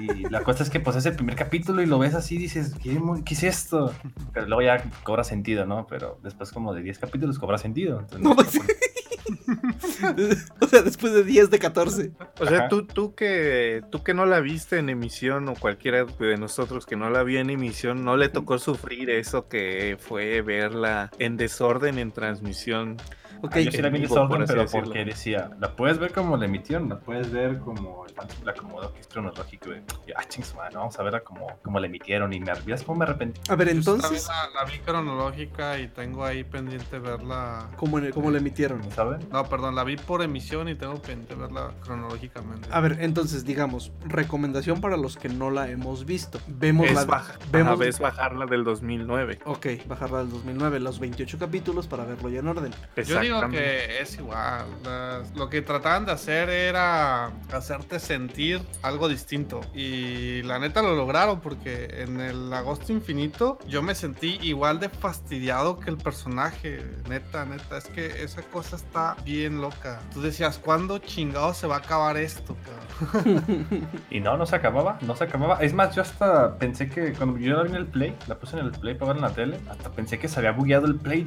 [0.00, 2.38] Y la cosa es que, pues, es el primer capítulo y lo ves así y
[2.38, 3.92] dices, ¿qué, qué es esto?
[4.32, 5.86] Pero luego ya cobra sentido, ¿no?
[5.88, 7.98] Pero después como de 10 capítulos cobra sentido.
[8.00, 8.52] Entonces, No, no, pues-
[10.60, 12.12] o sea, después de 10 de 14.
[12.40, 12.68] O sea, Ajá.
[12.68, 16.96] tú, tú que tú que no la viste en emisión o cualquiera de nosotros que
[16.96, 21.98] no la vio en emisión, no le tocó sufrir eso que fue verla en desorden
[21.98, 22.96] en transmisión.
[23.42, 24.84] Ok, Ah, yo sí la vi en por desorden, así pero decirlo.
[24.86, 28.52] porque decía, la puedes ver como la emitieron, la puedes ver como el fantasma la
[28.52, 29.70] acomodó, que es cronológico.
[30.06, 32.32] Y, ah, ching, su madre, vamos a verla como, como la emitieron.
[32.32, 33.40] Y me ¿vías cómo me arrepentí.
[33.50, 37.68] a ver, entonces, La, la vi cronológica y tengo ahí pendiente verla.
[37.76, 38.82] ¿cómo, cómo la emitieron?
[38.92, 39.20] ¿Saben?
[39.30, 42.68] No, perdón, la vi por emisión y tengo pendiente verla cronológicamente.
[42.70, 46.40] A ver, entonces, digamos, recomendación para los que no la hemos visto.
[46.46, 47.00] Vemos la...
[47.02, 49.40] Es baja, vemos- ves bajarla del 2009.
[49.44, 52.72] Ok, bajarla del 2009, los 28 capítulos para verlo ya en orden.
[53.04, 54.66] Yo digo que es igual.
[54.84, 59.60] las- lo que trataban de hacer era hacerte sentir algo distinto.
[59.74, 64.88] Y la neta lo lograron porque en el Agosto Infinito yo me sentí igual de
[64.88, 66.84] fastidiado que el personaje.
[67.08, 67.78] Neta, neta.
[67.78, 70.00] Es que esa cosa está bien loca.
[70.12, 73.86] Tú decías, ¿cuándo chingado se va a acabar esto, cabrón?
[74.10, 75.56] Y no, no se acababa, no se acababa.
[75.60, 78.58] Es más, yo hasta pensé que cuando yo la vi en el Play, la puse
[78.58, 80.96] en el Play para ver en la tele, hasta pensé que se había bugueado el
[80.96, 81.26] Play.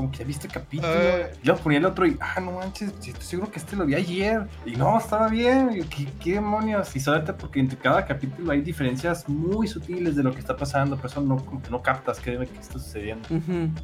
[0.00, 0.92] Dije, "Ah, como que ya viste capítulo.
[0.92, 1.32] Eh.
[1.42, 4.46] Yo ponía el otro y, ah, no manches, estoy seguro que este lo vi ayer.
[4.64, 5.70] Y no, estaba bien.
[5.76, 6.94] Y ¿qué, qué demonios?
[6.96, 10.96] Y solamente porque entre cada capítulo hay diferencias muy sutiles de lo que está pasando,
[10.96, 13.28] por eso no, como que no captas qué, qué está sucediendo.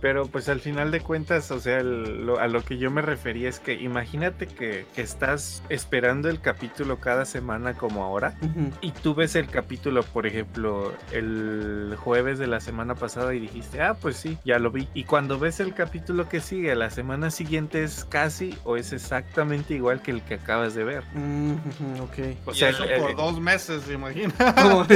[0.00, 3.02] Pero pues al final de cuentas, o sea, el- lo- a lo que yo me
[3.02, 8.34] refería es que imagínate que, que estás esperando el capítulo cada semana como ahora
[8.80, 13.80] y tú ves el capítulo, por ejemplo, el jueves de la semana pasada y dijiste,
[13.82, 14.88] ah, pues sí, ya lo vi.
[14.94, 19.74] Y cuando ves el capítulo que sigue, la semana siguiente es casi o es exactamente
[19.74, 21.02] igual que el que acabas de ver.
[21.14, 21.54] Mm,
[22.00, 22.18] ok.
[22.46, 24.32] O Y sea, eso el- por el- dos meses, ¿se imagina?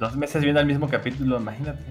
[0.00, 1.82] Dos meses viendo el mismo capítulo, imagínate.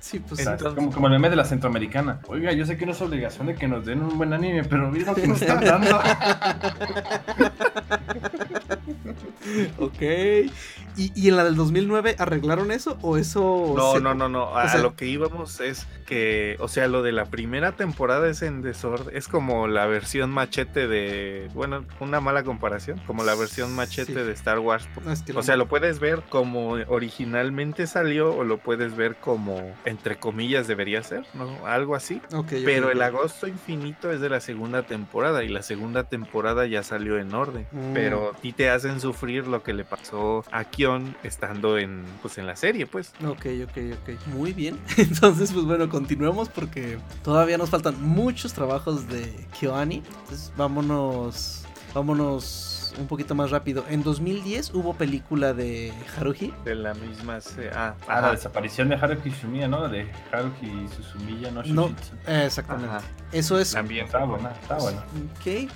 [0.00, 2.18] Sí, pues Entonces- como, como el meme de la centroamericana.
[2.28, 4.90] Oiga, yo sé que no es obligación de que nos den un buen anime, pero
[4.90, 5.98] mira lo que nos están dando.
[9.78, 10.02] ok.
[10.98, 13.72] ¿Y, y en la del 2009 arreglaron eso o eso?
[13.76, 14.56] No, se- no, no, no.
[14.58, 17.72] A, o sea- a lo que íbamos es que, o sea, lo de la primera
[17.72, 19.14] temporada es en desorden.
[19.16, 24.18] Es como la versión machete de, bueno, una mala comparación, como la versión machete Sí.
[24.26, 24.88] de Star Wars.
[25.04, 29.16] No, es que O sea, lo puedes ver como originalmente salió o lo puedes ver
[29.16, 31.66] como, entre comillas, debería ser, ¿no?
[31.66, 32.20] Algo así.
[32.32, 36.66] Ok, ok, Pero el agosto infinito es de la segunda temporada y la segunda temporada
[36.66, 37.66] ya salió en orden.
[37.72, 37.92] Mm.
[37.94, 40.64] Pero ti te hacen sufrir lo que le pasó a
[41.22, 43.12] Estando en, pues, en la serie, pues.
[43.24, 44.26] Ok, ok, ok.
[44.28, 44.78] Muy bien.
[44.96, 50.02] Entonces, pues bueno, continuemos porque todavía nos faltan muchos trabajos de Kyoani.
[50.22, 51.64] Entonces, vámonos.
[51.94, 53.84] Vámonos un poquito más rápido.
[53.88, 56.52] En 2010 hubo película de Haruhi.
[56.64, 57.38] De la misma.
[57.74, 59.88] Ah, Ah, la desaparición de Haruki Suzumiya, ¿no?
[59.88, 62.14] De Haruki Suzumiya, no No, Shushitsu.
[62.26, 62.88] eh, exactamente.
[62.96, 63.00] Ajá.
[63.32, 63.72] Eso es.
[63.72, 64.98] También Está buena, está buena.
[65.40, 65.70] Ok.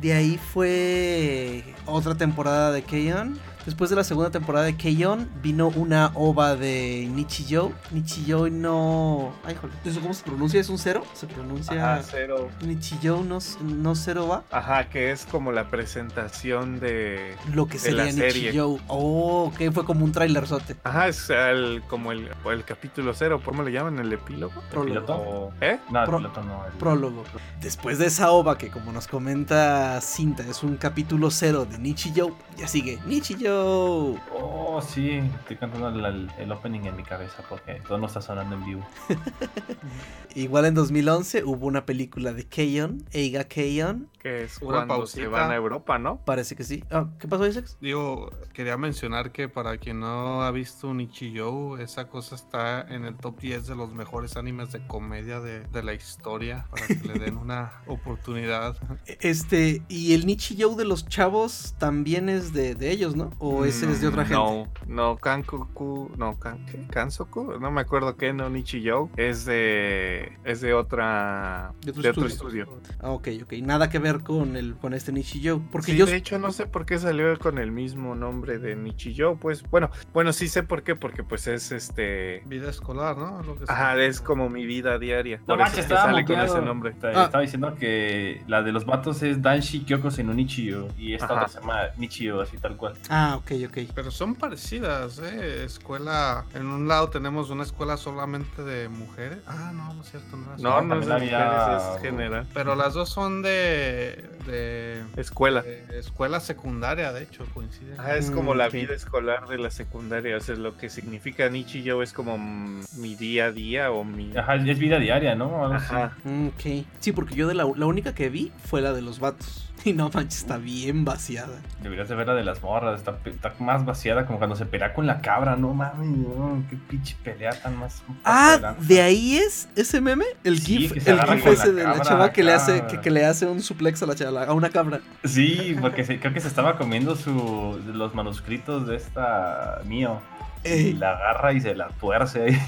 [0.00, 3.38] De ahí fue otra temporada de Keion.
[3.64, 7.72] Después de la segunda temporada de Keion vino una ova de Nichijou.
[7.92, 9.32] Nichijou no...
[9.44, 9.74] Ay, joder.
[9.84, 10.60] ¿Eso cómo se pronuncia?
[10.60, 11.02] ¿Es un cero?
[11.14, 11.94] Se pronuncia...
[11.94, 12.50] Ajá, cero.
[12.60, 14.44] Nichijou no, no cero va.
[14.50, 17.36] Ajá, que es como la presentación de.
[17.54, 18.48] Lo que De la sería serie.
[18.50, 18.80] Nichijou.
[18.88, 19.72] Oh, ok.
[19.72, 20.76] Fue como un trailerzote.
[20.84, 23.98] Ajá, es el, como el, el capítulo cero, ¿cómo le llaman?
[23.98, 24.52] ¿El epílogo?
[24.70, 25.52] Prólogo.
[25.60, 25.78] ¿Eh?
[25.90, 26.66] No, el Pro- piloto no.
[26.66, 27.24] el- Prólogo.
[27.60, 32.34] Después de esa ova que como nos comenta Cinta es un capítulo cero de Nichijou,
[32.58, 33.53] ya sigue Nichijou.
[33.56, 38.64] Oh, sí, estoy cantando el, opening en mi cabeza porque todo no está sonando en
[38.64, 38.86] vivo.
[40.34, 45.20] Igual en 2011 hubo una película de Keion, Eiga Keion, Que es Una cuando se
[45.20, 45.28] pausita.
[45.28, 46.18] van a Europa, ¿no?
[46.24, 46.82] parece que sí.
[46.90, 47.66] Ah, ¿Qué pasó, Isaac?
[47.80, 53.14] Digo, quería mencionar que para quien no ha visto Nichijou, esa cosa está en el
[53.16, 57.14] top 10 de los mejores animes de comedia de, de la historia, para que le
[57.20, 58.76] den una oportunidad.
[59.20, 63.30] Este, y el Nichijou de los chavos también es de, de ellos, ¿no?
[63.46, 64.40] ¿O ese es de otra gente?
[64.42, 66.86] Mm, No, no, Kankoku, no, kan, ¿qué?
[66.90, 72.08] Kansoku, no me acuerdo qué, no, Nichijou, es de, es de otra, De otro de
[72.10, 72.62] otro estudio.
[72.64, 72.80] estudio.
[73.00, 73.52] Ah, ok, ok.
[73.62, 75.60] Nada que ver con el con este Nichijou.
[75.70, 76.06] Porque Sí, yo...
[76.06, 79.90] de hecho no sé por qué salió con el mismo nombre de Nichijou, pues, bueno,
[80.12, 83.42] bueno, sí sé por qué, porque pues es este, Vida escolar, ¿no?
[83.42, 86.12] Lo que ajá, es como mi vida diaria, No por manches, eso es que estaba
[86.12, 86.94] sale con ese nombre.
[87.02, 87.24] Ah.
[87.24, 91.34] Estaba diciendo que la de los vatos es Danshi Kyoko Senunichio y esta Ajá.
[91.34, 92.94] otra se llama Nichio, así tal cual.
[93.10, 93.78] Ah, ok, ok.
[93.94, 95.64] Pero son parecidas, ¿eh?
[95.64, 96.44] Escuela.
[96.54, 99.38] En un lado tenemos una escuela solamente de mujeres.
[99.46, 102.02] Ah, no, no es cierto, no es No, No, no es de había- mujeres, es
[102.02, 102.46] general.
[102.54, 104.28] Pero las dos son de.
[104.46, 105.02] de.
[105.16, 105.64] escuela.
[105.92, 107.94] Escuela secundaria, de hecho, coincide.
[107.98, 111.48] Ah, es como Mm, la vida escolar de la secundaria, o sea, lo que significa
[111.48, 114.36] Nichijou es como mi día a día o mi...
[114.36, 115.62] Ajá, es vida diaria, ¿no?
[115.64, 115.74] Algo.
[115.74, 116.16] Ajá.
[116.24, 116.84] Mm, Ok.
[117.00, 119.60] Sí, porque yo de la, la única que vi fue la de los vatos.
[119.84, 121.60] Y no manches, está bien vaciada.
[121.82, 124.92] Deberías de ver la de las morras, está, está más vaciada como cuando se pelea
[124.92, 128.02] con la cabra, no mames, no, qué pinche pelea tan más.
[128.24, 132.32] Ah, de ahí es ese meme, el Sí, gif, el gif ese de la chava
[132.32, 135.00] que le hace que, que le hace un suplex a la chava, a una cabra.
[135.24, 140.20] Sí, porque se- creo que se estaba comiendo su, los manuscritos de esta mío.
[140.64, 140.92] Y Ey.
[140.94, 142.58] la agarra y se la tuerce ahí.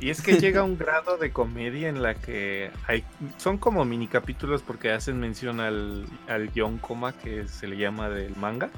[0.00, 3.04] Y es que llega a un grado de comedia en la que hay
[3.36, 8.08] son como mini capítulos porque hacen mención al, al guion coma que se le llama
[8.08, 8.70] del manga.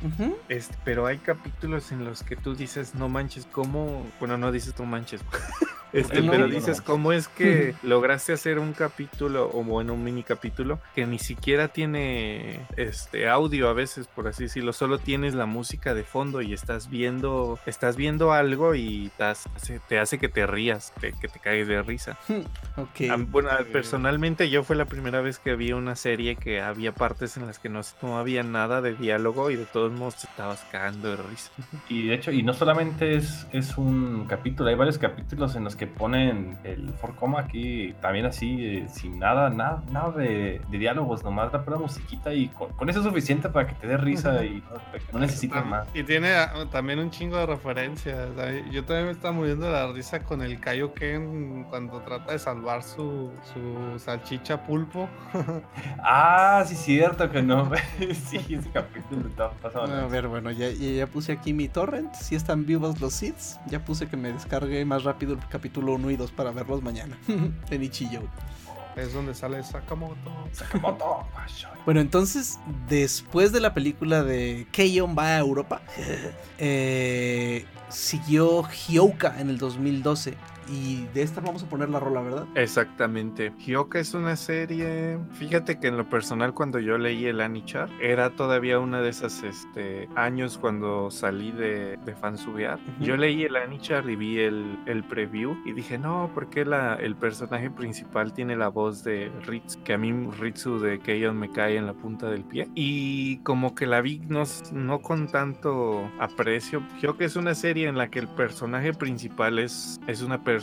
[0.48, 4.06] Este, pero hay capítulos en los que tú dices, no manches, ¿cómo?
[4.18, 5.20] Bueno, no dices no manches.
[5.92, 6.30] Este, no?
[6.30, 6.84] pero dices, no.
[6.84, 11.68] ¿cómo es que lograste hacer un capítulo o bueno, un mini capítulo que ni siquiera
[11.68, 16.52] tiene este audio a veces, por así decirlo, solo tienes la música de fondo y
[16.52, 21.28] estás viendo, estás viendo algo y te hace, te hace que te rías, te- que
[21.28, 22.16] te caes de risa.
[22.76, 23.10] Ok.
[23.10, 27.36] A- bueno, personalmente yo fue la primera vez que vi una serie que había partes
[27.36, 30.64] en las que no, no había nada de diálogo y de todos modos te estabas
[30.70, 31.50] cagando de risa.
[31.90, 35.74] Y de hecho, y no solamente es, es un capítulo, hay varios capítulos en los
[35.76, 41.24] que ponen el forcoma aquí también así, eh, sin nada, nada, nada de, de diálogos,
[41.24, 44.42] nomás la pura musiquita y con, con eso es suficiente para que te dé risa
[44.44, 44.80] y no,
[45.12, 45.86] no necesitas más.
[45.92, 47.99] Y tiene ah, también un chingo de referencias.
[48.04, 52.82] Yo también me estaba muriendo de la risa con el Kaioken cuando trata de salvar
[52.82, 55.08] su, su salchicha pulpo.
[56.02, 57.70] Ah, sí, cierto que no.
[58.28, 59.92] sí, ese capítulo está pasado.
[59.92, 62.12] A ver, bueno, ya, ya, ya puse aquí mi torrent.
[62.14, 66.10] Si están vivos los seeds, ya puse que me descargue más rápido el capítulo 1
[66.10, 67.18] y 2 para verlos mañana.
[67.70, 68.22] en Ichiyo.
[68.96, 70.32] Es donde sale Sakamoto.
[70.52, 71.26] Sakamoto.
[71.86, 75.80] Bueno, entonces, después de la película de Keion va a Europa,
[76.58, 80.34] eh, siguió Hyouka en el 2012.
[80.70, 82.46] Y de esta vamos a poner la rola, ¿verdad?
[82.54, 83.52] Exactamente.
[83.58, 85.18] Hyoka es una serie.
[85.32, 89.42] Fíjate que en lo personal, cuando yo leí el Anichar, era todavía una de esas
[89.42, 92.78] este, años cuando salí de, de fansubear.
[92.78, 93.04] Ujú.
[93.04, 97.16] Yo leí el Anichar y vi el, el preview y dije, no, porque la, el
[97.16, 99.82] personaje principal tiene la voz de Ritsu?
[99.82, 102.68] Que a mí Ritsu de Keion me cae en la punta del pie.
[102.76, 106.86] Y como que la vi no, no con tanto aprecio.
[107.00, 110.59] Hyoka es una serie en la que el personaje principal es, es una persona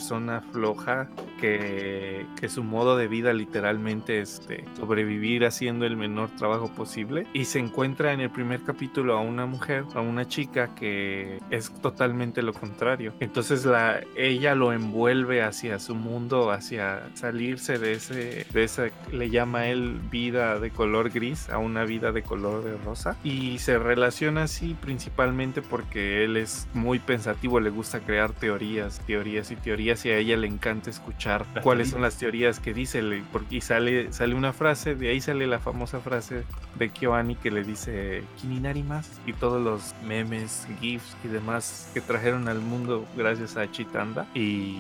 [0.52, 6.70] floja que, que su modo de vida literalmente es este, sobrevivir haciendo el menor trabajo
[6.70, 11.39] posible y se encuentra en el primer capítulo a una mujer, a una chica que
[11.50, 13.14] es totalmente lo contrario.
[13.20, 19.30] Entonces la, ella lo envuelve hacia su mundo, hacia salirse de ese, de esa, le
[19.30, 23.80] llama él vida de color gris a una vida de color de rosa y se
[23.80, 29.87] relaciona así principalmente porque él es muy pensativo, le gusta crear teorías, teorías y teorías
[30.06, 32.14] y a ella le encanta escuchar Las cuáles son teorías.
[32.14, 35.60] las teorías que dice le- porque y sale sale una frase de ahí sale la
[35.60, 36.44] famosa frase
[36.76, 42.02] de Kyoani que le dice Kininari más y todos los memes gifs y demás que
[42.02, 44.78] trajeron al mundo gracias a Chitanda y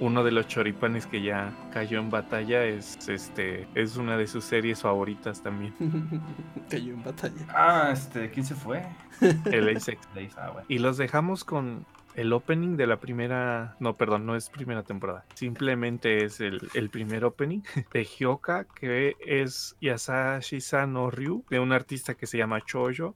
[0.00, 4.44] uno de los choripanes que ya cayó en batalla es este es una de sus
[4.44, 5.74] series favoritas también
[6.70, 7.46] Cayó en batalla.
[7.48, 8.82] Ah, este, ¿quién se fue?
[9.46, 9.88] el Leis,
[10.36, 10.66] Ah, bueno.
[10.68, 11.86] Y los dejamos con
[12.17, 13.75] el opening de la primera.
[13.79, 15.25] No, perdón, no es primera temporada.
[15.33, 21.71] Simplemente es el, el primer opening de Hyoka, que es Yasashi Sano Ryu, de un
[21.71, 23.15] artista que se llama Choyo.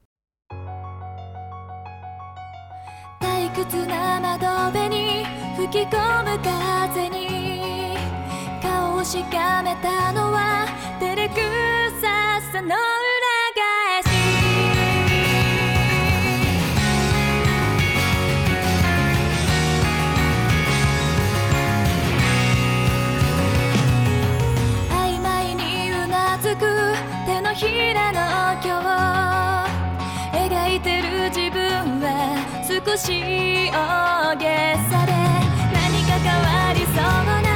[3.20, 5.24] 退屈な窓辺に
[5.56, 7.96] 吹き込む風に
[8.62, 10.66] 顔をしかめたのは
[11.00, 11.34] 照れく
[12.00, 13.21] ささの裏
[27.55, 28.19] ひらの
[28.63, 29.69] 今日
[30.33, 32.07] 描いてる自分は
[32.67, 35.13] 少し大げさで
[35.71, 36.95] 何か変わりそう
[37.43, 37.52] な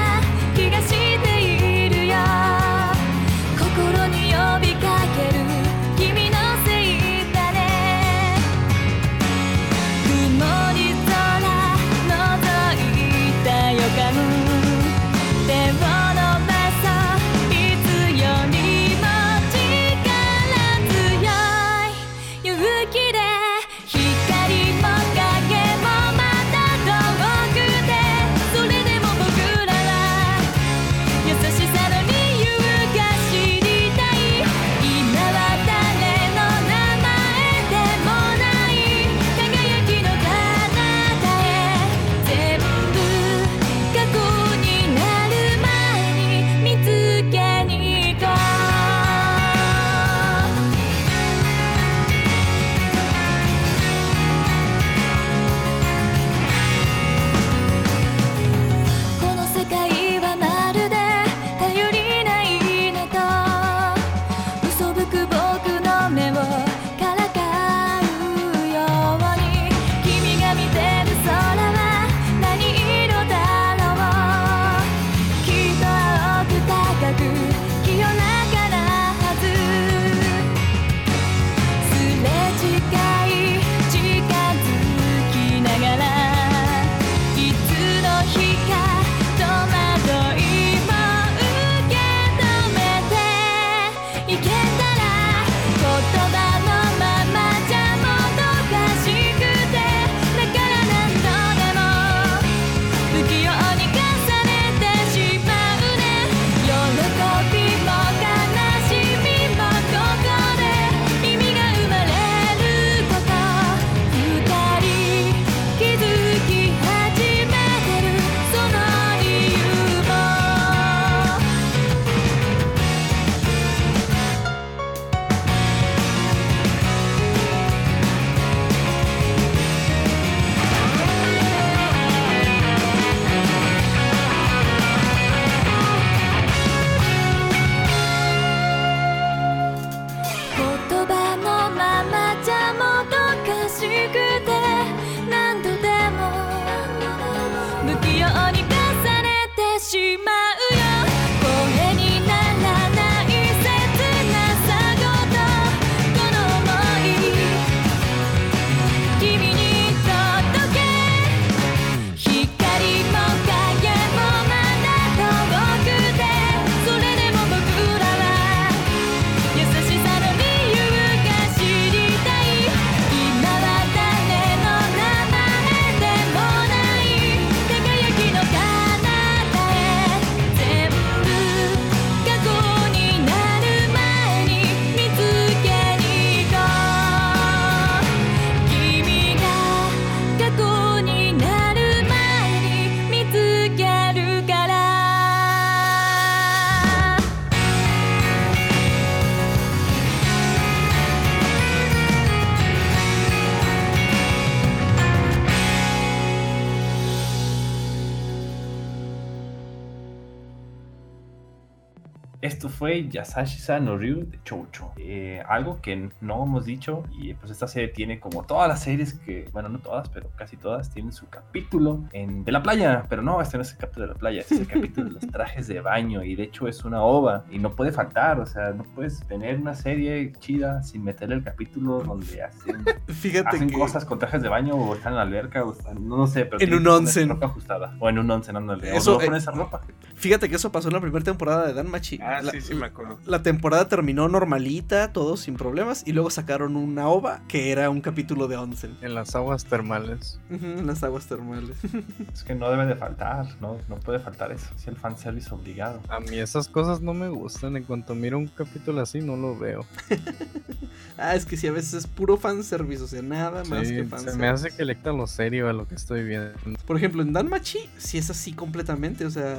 [213.18, 214.92] Yasashi-san no Ryu de Choucho.
[214.98, 219.14] Eh, algo que no hemos dicho, y pues esta serie tiene como todas las series
[219.14, 223.04] que, bueno, no todas, pero casi todas, tienen su capítulo en, de la playa.
[223.10, 225.14] Pero no, este no es el capítulo de la playa, este es el capítulo de
[225.14, 226.24] los trajes de baño.
[226.24, 229.58] Y de hecho es una ova, y no puede faltar, o sea, no puedes tener
[229.60, 234.42] una serie chida sin meterle el capítulo donde hacen, Fíjate hacen que cosas con trajes
[234.42, 236.88] de baño o están en la alberca, o están- no, no sé, pero En un
[236.88, 237.30] onsen.
[237.30, 237.96] ropa ajustada.
[238.00, 238.96] O en un onsen, ándale.
[238.96, 239.82] Eso, o no eh, esa ropa.
[240.16, 242.20] Fíjate que eso pasó en la primera temporada de Dan Machi.
[242.22, 243.07] Ah, la, sí, sí, me acuerdo.
[243.26, 248.02] La temporada terminó normalita, todo sin problemas, y luego sacaron una ova que era un
[248.02, 248.98] capítulo de onsen.
[249.02, 250.40] En las aguas termales.
[250.50, 251.78] En las aguas termales.
[252.34, 254.68] Es que no debe de faltar, no, no puede faltar eso.
[254.76, 256.00] Es el fanservice obligado.
[256.10, 257.76] A mí esas cosas no me gustan.
[257.78, 259.86] En cuanto miro un capítulo así, no lo veo.
[261.18, 264.06] ah, es que sí, a veces es puro fanservice, o sea, nada más que se
[264.06, 264.38] fanservice.
[264.38, 266.54] me hace que le lo serio a lo que estoy viendo.
[266.86, 269.58] Por ejemplo, en Dan Machi, sí es así completamente, o sea,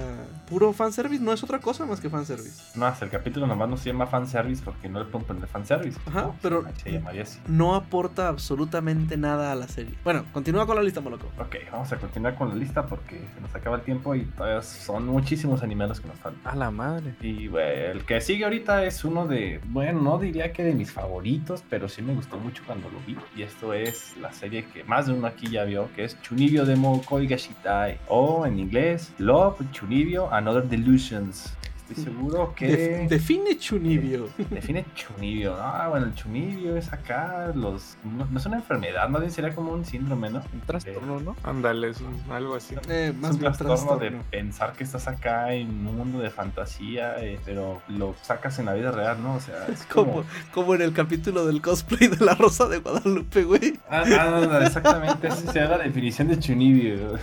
[0.48, 2.62] puro fanservice, no es otra cosa más que fanservice.
[2.74, 5.98] Más, el capítulo nomás no se llama fanservice porque no le pueden poner fanservice.
[6.06, 7.38] Ajá, No, pero- Se llamaría así.
[7.46, 9.94] No aporta absolutamente nada a la serie.
[10.04, 11.26] Bueno, continúa con la lista, Moloco.
[11.38, 14.62] Ok, vamos a continuar con la lista porque se nos acaba el tiempo y todavía
[14.62, 16.40] son muchísimos animes los que nos faltan.
[16.52, 17.14] A la madre.
[17.20, 20.90] Y bueno, el que sigue ahorita es uno de, bueno, no diría que de mis
[20.92, 23.16] favoritos, pero sí me gustó mucho cuando lo vi.
[23.36, 26.64] Y esto es la serie que más de uno aquí ya vio, que es Chunibyo
[26.64, 27.98] Demo Koigashitai.
[28.08, 31.54] O en inglés, Love Chunibyo Another Delusions.
[31.88, 32.66] Estoy seguro que...
[32.68, 34.28] Def- define Chunibyo.
[34.50, 35.62] Define chunibio, ¿no?
[35.62, 37.96] Ah, bueno, el chunibio es acá, los...
[38.04, 40.42] No, no es una enfermedad, más bien sería como un síndrome, ¿no?
[40.52, 41.36] Un trastorno, ¿no?
[41.44, 42.74] Ándale, es un- algo así.
[42.88, 46.30] Eh, Es más un bien trastorno de pensar que estás acá en un mundo de
[46.30, 49.34] fantasía, eh, pero lo sacas en la vida real, ¿no?
[49.36, 50.08] O sea, es como...
[50.12, 53.78] Como, como en el capítulo del cosplay de la Rosa de Guadalupe, güey.
[53.90, 57.18] Ah, ah, no, exactamente, esa sería la definición de chunibio.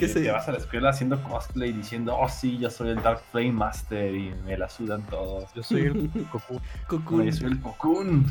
[0.00, 2.88] Que Que se- te vas a la escuela haciendo cosplay diciendo, oh sí, yo soy
[2.90, 5.52] el Dark Flame Master y me la sudan todos.
[5.54, 6.10] Yo soy el
[6.88, 7.26] Cocoon.
[7.26, 8.26] yo soy el Cocoon.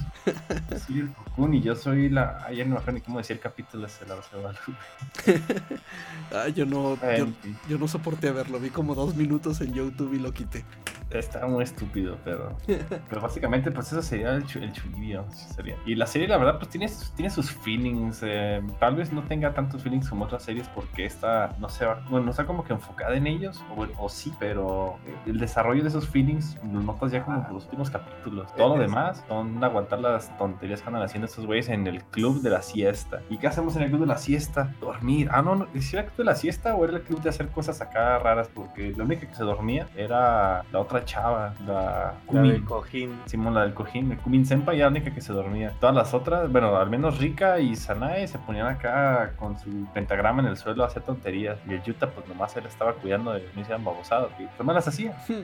[0.71, 2.43] Yo soy el Cocoon y yo soy la.
[2.45, 4.41] Ay, ya no me acuerdo ni cómo decía el capítulo ese de la Rosa de
[4.41, 4.73] Guadalupe.
[6.33, 7.27] Ah, yo no, yo,
[7.69, 8.59] yo no soporté verlo.
[8.59, 10.65] Vi como dos minutos en YouTube y lo quité.
[11.11, 12.55] Está muy estúpido, pero.
[13.09, 15.25] Pero básicamente, pues eso sería el, el chunibio.
[15.31, 15.75] sí sería.
[15.85, 18.21] Y la serie, la verdad, pues tiene, tiene sus feelings.
[18.23, 22.03] eh, tal vez no tenga tantos feelings como otras series porque esta no se va,
[22.09, 25.81] bueno, no está como que enfocada en ellos, o, bueno, o sí, pero el desarrollo
[25.81, 28.53] de esos feelings lo notas ya como por los últimos capítulos.
[28.55, 32.41] Todo lo demás son aguantar las tonterías que andan haciendo estos güeyes en el club
[32.41, 33.21] de la siesta.
[33.29, 34.73] ¿Y qué hacemos en el club de la siesta?
[34.79, 35.29] Dormir.
[35.31, 35.67] Ah, no, no.
[35.79, 38.19] ¿Si era el club de la siesta o era el club de hacer cosas acá
[38.19, 38.49] raras?
[38.53, 42.51] Porque la única que se dormía era la otra chava, la La Kumi.
[42.51, 43.19] del cojín.
[43.25, 45.73] Simón, la del cojín, el Kumin Senpai era la única que se dormía.
[45.79, 50.41] Todas las otras, bueno, al menos Rika y Sanae se ponían acá con su pentagrama
[50.41, 51.57] en el suelo a hacer tonterías.
[51.67, 54.29] Y el Yuta, pues nomás él estaba cuidando de que no hicieran babosadas.
[54.39, 55.13] Y pues no las hacía.
[55.27, 55.43] Y,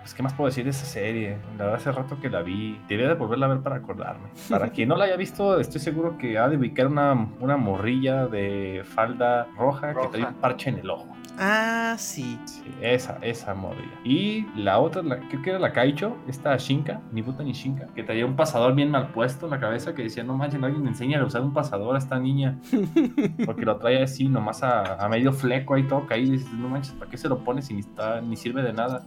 [0.00, 1.36] pues, ¿qué más puedo decir de esa serie?
[1.58, 2.80] La verdad, hace rato que la vi.
[2.88, 4.28] Debería de volverla a ver para acordarme.
[4.48, 8.26] Para quien no la haya visto, estoy seguro que ha de ubicar una, una morrilla
[8.26, 10.10] de falda roja, que Roja.
[10.10, 11.06] trae un parche en el ojo.
[11.44, 12.38] Ah, sí.
[12.44, 13.98] Sí, esa, esa morrilla.
[14.04, 17.86] Y la otra, la, creo que era la Kaicho, esta Shinka, ni puta ni Shinka,
[17.94, 20.84] que traía un pasador bien mal puesto en la cabeza que decía, no manches, alguien
[20.84, 22.60] me enseña a usar un pasador a esta niña.
[23.44, 26.34] Porque lo traía así, nomás a, a medio fleco ahí caído.
[26.34, 28.72] Y dices, no manches, ¿para qué se lo pones si ni, está, ni sirve de
[28.72, 29.04] nada?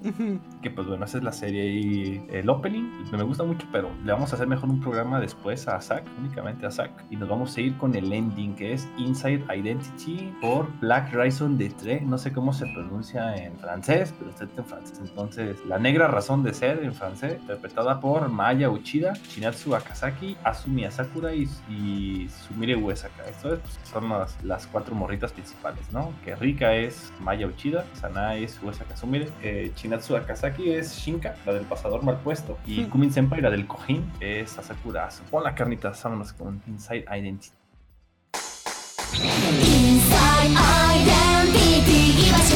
[0.61, 2.83] Que pues bueno, esa es la serie y el opening
[3.15, 6.65] me gusta mucho, pero le vamos a hacer mejor un programa después a Zack, únicamente
[6.65, 6.91] a Zack.
[7.09, 11.57] Y nos vamos a ir con el ending que es Inside Identity por Black Rison
[11.57, 12.01] de Tre.
[12.01, 14.99] No sé cómo se pronuncia en francés, pero está en francés.
[15.01, 20.85] Entonces, la negra razón de ser en francés, interpretada por Maya Uchida, Shinatsu Akasaki, Asumi
[20.85, 23.23] Asakura y, y Sumire Uesaka.
[23.27, 26.13] Esto es, pues, son las, las cuatro morritas principales, ¿no?
[26.23, 31.53] Que Rika es Maya Uchida, Sana es Uesaka Sumire, eh, Chinatsu Akasaki es Shinka, la
[31.53, 32.89] del pasador mal puesto, y Hmm.
[32.89, 35.23] Kumin Senpai, la del cojín, es Asakura Asu.
[35.31, 37.49] Hola carnitas, vámonos con Inside Identity.
[39.13, 41.44] Inside identity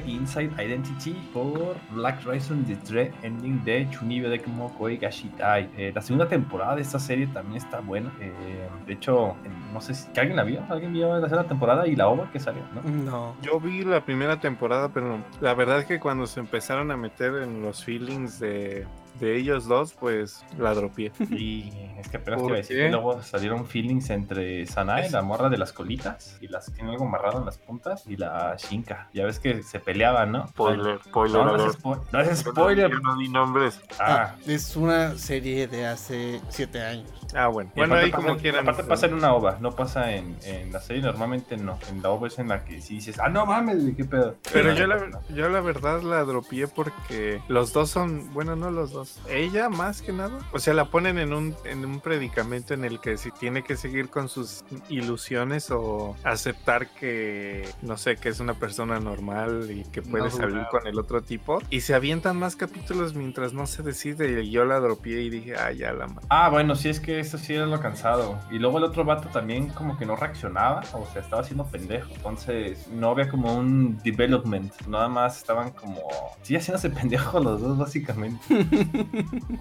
[0.00, 4.40] fue Inside Identity por Black Raisin The Dread Ending de Chunibyo de
[4.78, 5.70] Koi Gashitai.
[5.76, 8.12] Eh, la segunda temporada de esta serie también está buena.
[8.20, 9.36] Eh, de hecho,
[9.72, 10.62] no sé si ¿que alguien la vio.
[10.68, 12.62] ¿Alguien vio la segunda temporada y la ova que salió?
[12.74, 12.90] ¿no?
[12.90, 13.36] No.
[13.42, 17.34] Yo vi la primera temporada, pero la verdad es que cuando se empezaron a meter
[17.42, 18.86] en los feelings de,
[19.20, 21.12] de ellos dos, pues la dropié.
[21.30, 25.10] Y es que apenas te ¿Por iba a decir que luego salieron feelings entre Sanae,
[25.10, 28.16] la morra de las colitas, y las que tiene algo amarrado en las puntas, y
[28.16, 29.08] la Shinka.
[29.12, 30.48] Ya ves que se peleaban, ¿no?
[30.48, 32.90] Spoiler, spoiler No, no es, spo- no es spoiler.
[32.90, 33.80] Yo no di nombres.
[33.98, 37.10] Ah, Es una serie de hace 7 años.
[37.34, 37.70] Ah, bueno.
[37.74, 38.62] y Bueno, aparte ahí como pasa- quieran.
[38.62, 41.78] Aparte pasa en una ova, no pasa en, en la serie, normalmente no.
[41.90, 44.36] En la ova es en la que sí dices, ah, no mames, qué pedo.
[44.52, 45.20] Pero No, yo no, la, no.
[45.30, 50.00] yo la verdad la dropié porque los dos son, bueno, no los dos, ella más
[50.02, 50.38] que nada.
[50.52, 53.76] O sea, la ponen en un, en un predicamento en el que si tiene que
[53.76, 59.82] seguir con sus ilusiones o aceptar que, no sé, que es una persona normal y
[59.90, 61.60] que puede No salir con el otro tipo.
[61.70, 64.42] Y se avientan más capítulos mientras no se decide.
[64.42, 66.22] Y yo la dropié y dije, ah, ya la ma-".
[66.30, 68.38] Ah, bueno, sí es que eso sí era lo cansado.
[68.50, 72.12] Y luego el otro vato también como que no reaccionaba, o sea, estaba haciendo pendejo.
[72.14, 76.02] Entonces no había como un development, nada más estaban como...
[76.42, 78.44] Sí, haciéndose pendejo los dos, básicamente.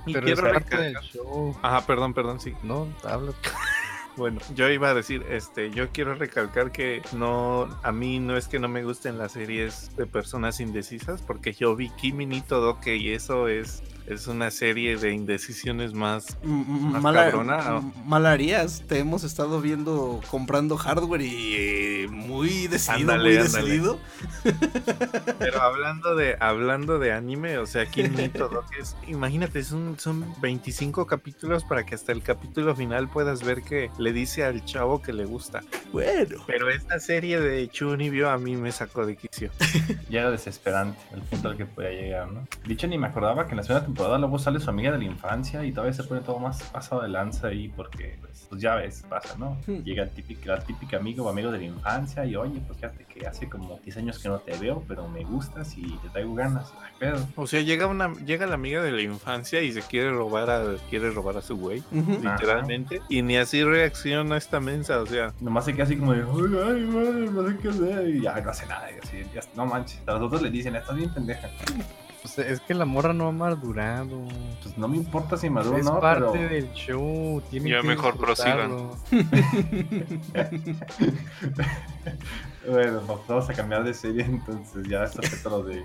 [0.05, 1.55] Y Pero es quiero del show.
[1.61, 2.53] Ajá, perdón, perdón, sí.
[2.63, 3.31] No, habla.
[4.15, 8.47] Bueno, yo iba a decir, este, yo quiero recalcar que no, a mí no es
[8.47, 12.95] que no me gusten las series de personas indecisas, porque yo vi Kimi ni Todoke
[12.95, 16.37] y eso es, es una serie de indecisiones más.
[16.43, 17.77] Más Mala, cabrona, ¿no?
[17.79, 18.83] m- mal harías.
[18.87, 23.63] Te hemos estado viendo comprando hardware y eh, muy decidido, Ándale, muy ándale.
[23.65, 23.99] decidido.
[25.39, 30.25] Pero hablando de, hablando de anime, o sea, Kimi ni Todoke es, imagínate, son, son
[30.41, 35.01] 25 capítulos para que hasta el capítulo final puedas ver que le dice al chavo
[35.01, 35.61] que le gusta.
[35.91, 36.43] Bueno.
[36.47, 39.51] Pero esta serie de Chunibyo a mí me sacó de quicio.
[40.09, 42.45] Ya era desesperante el punto al que podía llegar, ¿no?
[42.67, 45.03] Dicho, ni me acordaba que en la segunda temporada luego sale su amiga de la
[45.03, 48.73] infancia y todavía se pone todo más pasado de lanza ahí porque, pues, pues ya
[48.75, 49.57] ves, pasa, ¿no?
[49.67, 49.83] Hmm.
[49.83, 53.05] Llega el típico, la típica amigo o amigo de la infancia y, oye, pues fíjate
[53.05, 56.33] que hace como 10 años que no te veo, pero me gustas y te traigo
[56.33, 56.73] ganas.
[56.81, 57.27] Ay, pedo.
[57.35, 60.63] O sea, llega una, llega la amiga de la infancia y se quiere robar a,
[60.89, 62.19] quiere robar a su güey, Ujú.
[62.23, 62.99] literalmente.
[63.09, 66.75] Y ni así reacciona esta mensa, o sea, Nomás se queda así como de, ay,
[66.77, 68.09] ay, madre, no sé qué hacer.
[68.09, 68.89] Y ya no hace nada.
[68.91, 70.01] Y así, ya, no manches.
[70.07, 71.47] A los otros le dicen, estás bien pendeja.
[72.23, 74.21] Pues es que la morra no ha madurado.
[74.63, 76.49] Pues no me importa si maduro o es no, parte pero.
[76.49, 77.41] del show.
[77.49, 78.91] Tiene Ya que mejor prosigan.
[82.69, 84.87] Bueno, pues vamos a cambiar de serie entonces.
[84.87, 85.83] Ya esto fue todo lo de.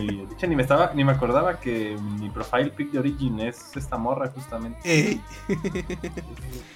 [0.00, 3.40] Ni, de hecho, ni me estaba, ni me acordaba que mi profile pic de Origin
[3.40, 4.78] es esta morra, justamente.
[4.84, 5.20] Ey.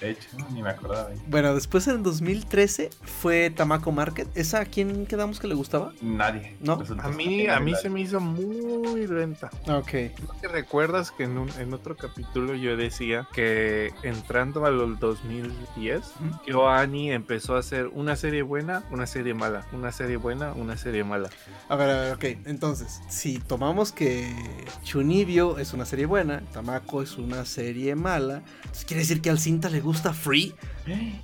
[0.01, 1.09] De hecho, ni me acordaba.
[1.27, 4.27] Bueno, después en 2013 fue Tamako Market.
[4.35, 5.91] ¿Esa a quién quedamos que le gustaba?
[6.01, 6.55] Nadie.
[6.61, 6.77] ¿No?
[6.77, 9.49] Resulta A mí, a mí se me hizo muy lenta.
[9.67, 9.93] Ok.
[10.21, 14.99] ¿No te recuerdas que en, un- en otro capítulo yo decía que entrando a los
[14.99, 16.39] 2010, Ujú.
[16.45, 21.03] KyoAni empezó a hacer una serie buena, una serie mala, una serie buena, una serie
[21.03, 21.29] mala.
[21.69, 22.23] A ver, a ver, ok.
[22.45, 24.35] Entonces, si tomamos que
[24.83, 28.43] Chunibyo es una serie buena, Tamako es una serie mala,
[28.85, 30.53] quiere decir que al cinta le gusta Free.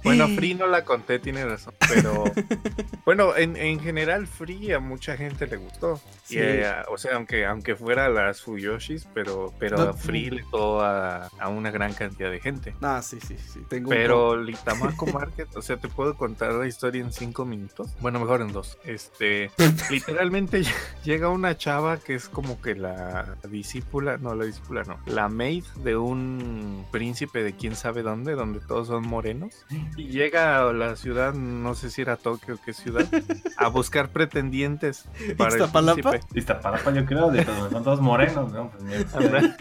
[0.04, 0.28] Bueno.
[0.30, 2.24] Free no la conté, tiene razón, pero
[3.06, 6.00] bueno, en, en general Free a mucha gente le gustó.
[6.24, 6.36] Sí.
[6.36, 9.94] Y, eh, o sea, aunque aunque fuera las Fuyoshis, pero pero No.
[9.94, 12.76] Free le gustó a, a una gran cantidad de gente.
[12.82, 13.62] Ah, sí, sí, sí.
[13.70, 17.96] Tengo un Pero Litamaco Market, o sea, te puedo contar la historia en cinco minutos.
[18.00, 18.78] Bueno, mejor en dos.
[18.84, 19.52] Este,
[19.90, 20.64] literalmente
[21.04, 25.64] llega una chava que es como que la discípula, no, la discípula no, la maid
[25.84, 29.55] de un príncipe de quién sabe dónde, donde todos son morenos.
[29.98, 33.06] Y llega a la ciudad, no sé si era Tokio o qué ciudad,
[33.58, 35.06] a buscar pretendientes
[35.38, 36.10] para el ¿Ixtapalapa?
[36.12, 36.40] príncipe.
[36.40, 38.70] Iztapalapa, yo creo, de todos, son todos morenos, ¿no?
[38.72, 39.00] Pues mira,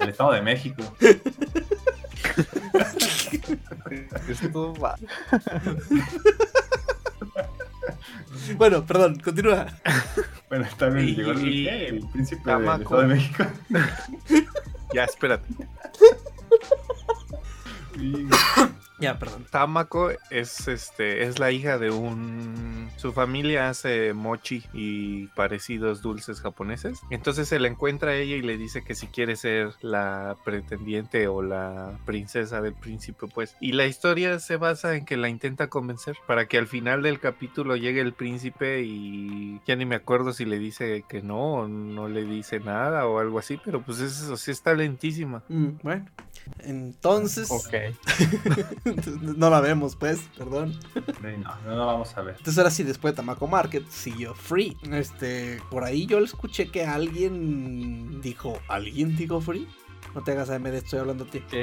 [0.00, 0.82] el Estado de México.
[4.28, 4.96] Esto va.
[8.56, 9.66] Bueno, perdón, continúa.
[10.50, 13.00] Bueno, también Y- llegó el, el príncipe Tamaco.
[13.00, 14.54] del Estado de México.
[14.92, 15.46] Ya, espérate.
[17.98, 18.26] Y-
[19.04, 19.44] Ya, perdón.
[19.50, 26.40] Tamako es este es la hija de un su familia hace mochi y parecidos dulces
[26.40, 27.02] japoneses.
[27.10, 31.28] Entonces se la encuentra a ella y le dice que si quiere ser la pretendiente
[31.28, 33.56] o la princesa del príncipe, pues.
[33.60, 37.20] Y la historia se basa en que la intenta convencer para que al final del
[37.20, 41.68] capítulo llegue el príncipe y ya ni me acuerdo si le dice que no o
[41.68, 45.42] no le dice nada o algo así, pero pues es eso sí está lentísima.
[45.50, 46.06] Mm, bueno,
[46.60, 47.50] entonces.
[47.50, 47.74] Ok.
[49.20, 50.78] no la vemos, pues, perdón.
[51.22, 52.36] No, no, no vamos a ver.
[52.38, 54.76] Entonces ahora sí, después de Tamako Market, siguió Free.
[54.92, 59.68] Este, por ahí yo escuché que alguien dijo, ¿alguien dijo Free?
[60.14, 61.42] No te hagas AMD, estoy hablando a ti.
[61.50, 61.62] Qué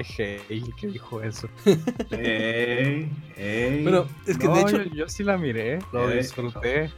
[0.50, 1.48] hate que dijo eso.
[2.12, 3.84] Ey, ey.
[3.84, 6.92] Bueno, es que No, de hecho, yo, yo sí la miré, lo disfruté.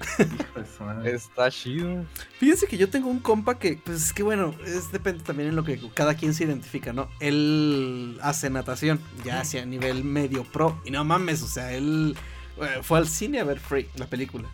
[1.05, 2.05] Está chido.
[2.39, 5.55] fíjense que yo tengo un compa que, pues es que bueno, es depende también en
[5.55, 7.09] lo que cada quien se identifica, ¿no?
[7.19, 12.15] Él hace natación, ya hacia nivel medio pro, y no mames, o sea, él
[12.61, 14.49] eh, fue al cine a ver Free, la película.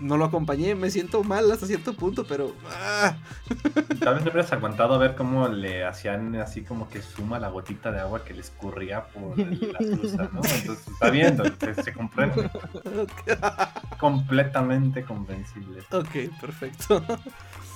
[0.00, 2.54] No lo acompañé, me siento mal hasta cierto punto, pero...
[2.70, 3.16] ah,
[4.00, 7.90] Tal vez hubieras aguantado a ver cómo le hacían así como que suma la gotita
[7.92, 10.40] de agua que le escurría por la blusa, ¿no?
[10.44, 12.50] Entonces está bien, se, se comprende.
[13.98, 15.82] Completamente comprensible.
[15.90, 17.02] ok, perfecto.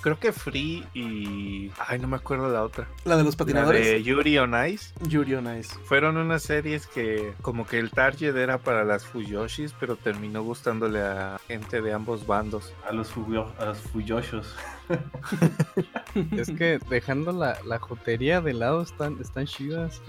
[0.03, 2.87] Creo que Free y ay, no me acuerdo la otra.
[3.05, 3.87] La de los La patinadores.
[3.87, 4.93] de Yuri on Ice.
[5.09, 5.75] Yuri on Ice.
[5.85, 11.01] Fueron unas series que como que el target era para las Fuyoshis, pero terminó gustándole
[11.03, 12.73] a gente de ambos bandos.
[12.89, 14.55] A los, fuyo- a los fuyoshos.
[16.37, 20.03] Es que dejando la, la jotería de lado están, están chidas.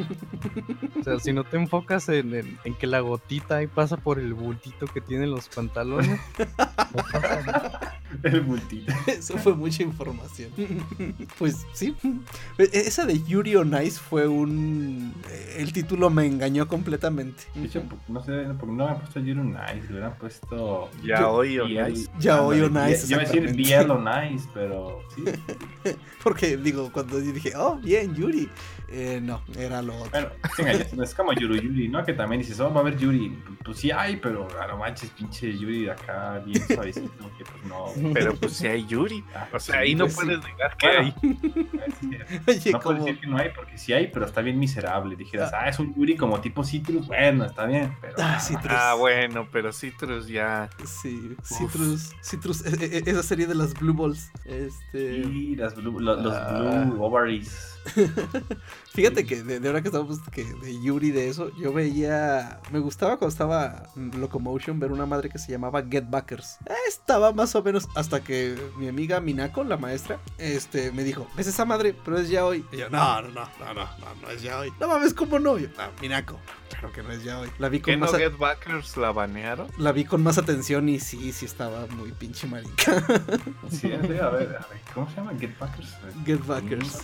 [0.99, 4.18] O sea, si no te enfocas en, en- en que la gotita ahí pasa por
[4.20, 6.20] el bultito que tienen los pantalones.
[8.24, 8.91] El bultito.
[9.08, 10.52] Eso fue mucha información.
[11.40, 11.95] Pues sí.
[12.58, 15.14] E- Esa de Yuri on Ice fue un.
[15.30, 17.44] eh, El título me engañó completamente.
[17.56, 20.90] De hecho, no sé, porque no me han puesto Yuri on Ice, le hubieran puesto.
[21.03, 21.72] Ya hoy on.
[21.91, 22.10] Ice.
[22.20, 23.56] Ya hoy on Ice, Yo iba a decir.
[23.86, 24.70] BL on Ice, pero
[26.23, 28.49] Porque digo, cuando dije, oh, bien, Yuri.
[28.92, 30.32] Eh, no, era lo otro.
[30.58, 32.04] Bueno, sí, no es como Yuru Yuri, ¿no?
[32.04, 33.30] Que también dices, oh, va a haber Yuri.
[33.64, 37.64] Pues sí hay, pero a no manches, pinche Yuri de acá, bien suavecito, que pues
[37.66, 37.86] no.
[38.14, 39.24] Pero pues si hay Yuri.
[39.36, 40.26] Ah, O sea, sí, ahí no pues sí.
[40.26, 41.14] puedes negar que Bueno, hay.
[42.00, 43.00] sí, Oye, No como.
[43.06, 45.16] decir que no hay, porque sí hay, pero está bien miserable.
[45.16, 48.16] Dijeras, ah, es un Yuri como tipo Citrus, bueno, está bien, pero.
[48.20, 48.72] Ah, Citrus.
[48.76, 50.70] Ah, bueno, pero Citrus ya.
[50.86, 52.12] Sí, Citrus.
[52.24, 52.66] Citrus.
[52.66, 54.32] e- e- esa serie de las Blue Balls.
[54.46, 55.18] Este.
[55.18, 56.84] Y las blue- lo- los Ah.
[56.86, 57.78] Blue Ovaries.
[58.94, 62.80] Fíjate que de, de ahora que estamos que de Yuri de eso, yo veía, me
[62.80, 66.58] gustaba cuando estaba Locomotion ver una madre que se llamaba Get Backers.
[66.66, 71.26] Eh, Estaba más o menos, hasta que mi amiga Minako, la maestra, este, me dijo,
[71.38, 71.96] ¿ves esa madre?
[72.04, 72.66] Pero es ya hoy.
[72.74, 74.74] Y yo, no, no, no, no, no, no, no es ya hoy.
[74.80, 75.58] No mames, ¿cómo no?
[75.58, 76.38] Y yo, "Ah, Minako,
[76.70, 77.50] claro que no es ya hoy.
[77.60, 79.68] La vi ¿Qué con no más, a- Get Backers la banearon?
[79.78, 83.04] la vi con más atención y sí, sí estaba muy pinche marica.
[83.70, 84.60] Sí, a ver, a ver,
[84.94, 85.32] ¿cómo se llama?
[85.40, 85.96] Get Backers.
[86.26, 87.04] Get Backers.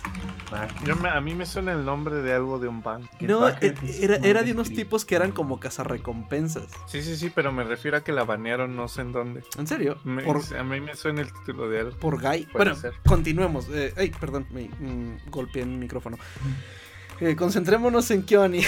[0.50, 0.84] Backers.
[0.84, 3.08] Yo me- a mí me suena el nombre de algo de un banco.
[3.20, 6.64] No, e- es era, como era un de unos tipos que eran como cazarrecompensas.
[6.86, 9.42] Sí, sí, sí, pero me refiero a que la banearon no sé en dónde.
[9.58, 9.98] ¿En serio?
[10.04, 11.96] Me- Por, A mí me suena el título de algo.
[11.98, 12.48] por Guy.
[12.52, 12.94] Bueno, ser.
[13.06, 13.68] continuemos.
[13.72, 16.18] Eh, ay, perdón, me mm, golpeé en mi micrófono.
[17.20, 18.62] Eh, concentrémonos en Kyoani.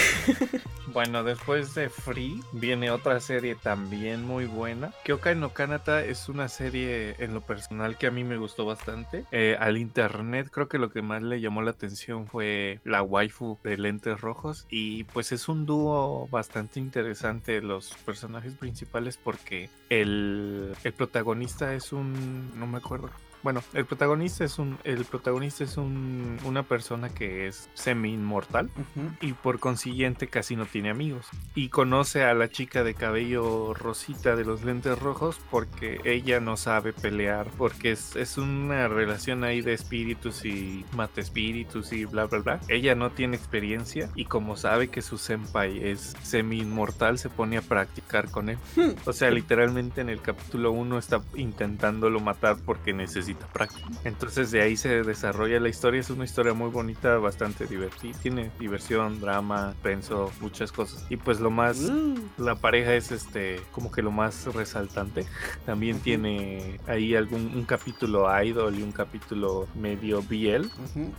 [0.93, 4.91] Bueno, después de Free viene otra serie también muy buena.
[5.05, 9.23] Kyokai no Kanata es una serie en lo personal que a mí me gustó bastante.
[9.31, 13.57] Eh, al internet creo que lo que más le llamó la atención fue la waifu
[13.63, 20.75] de lentes rojos y pues es un dúo bastante interesante los personajes principales porque el,
[20.83, 22.51] el protagonista es un...
[22.59, 23.11] no me acuerdo.
[23.43, 28.69] Bueno, el protagonista es un el protagonista es un, una persona que es semi inmortal
[29.19, 31.27] y por consiguiente casi no tiene amigos.
[31.55, 36.55] Y conoce a la chica de cabello rosita de los lentes rojos porque ella no
[36.55, 42.25] sabe pelear, porque es, es una relación ahí de espíritus y mata espíritus y bla
[42.25, 42.59] bla bla.
[42.67, 47.57] Ella no tiene experiencia y como sabe que su senpai es semi inmortal se pone
[47.57, 48.57] a practicar con él.
[49.05, 53.87] O sea, literalmente en el capítulo 1 está intentándolo matar porque necesita práctica.
[54.03, 55.99] Entonces de ahí se desarrolla la historia.
[55.99, 58.17] Es una historia muy bonita, bastante divertida.
[58.21, 61.05] Tiene diversión, drama, penso, muchas cosas.
[61.09, 61.79] Y pues lo más...
[61.79, 65.25] Uh, La pareja es este como que lo más resaltante.
[65.65, 70.67] También tiene ahí algún un capítulo idol y un capítulo medio BL.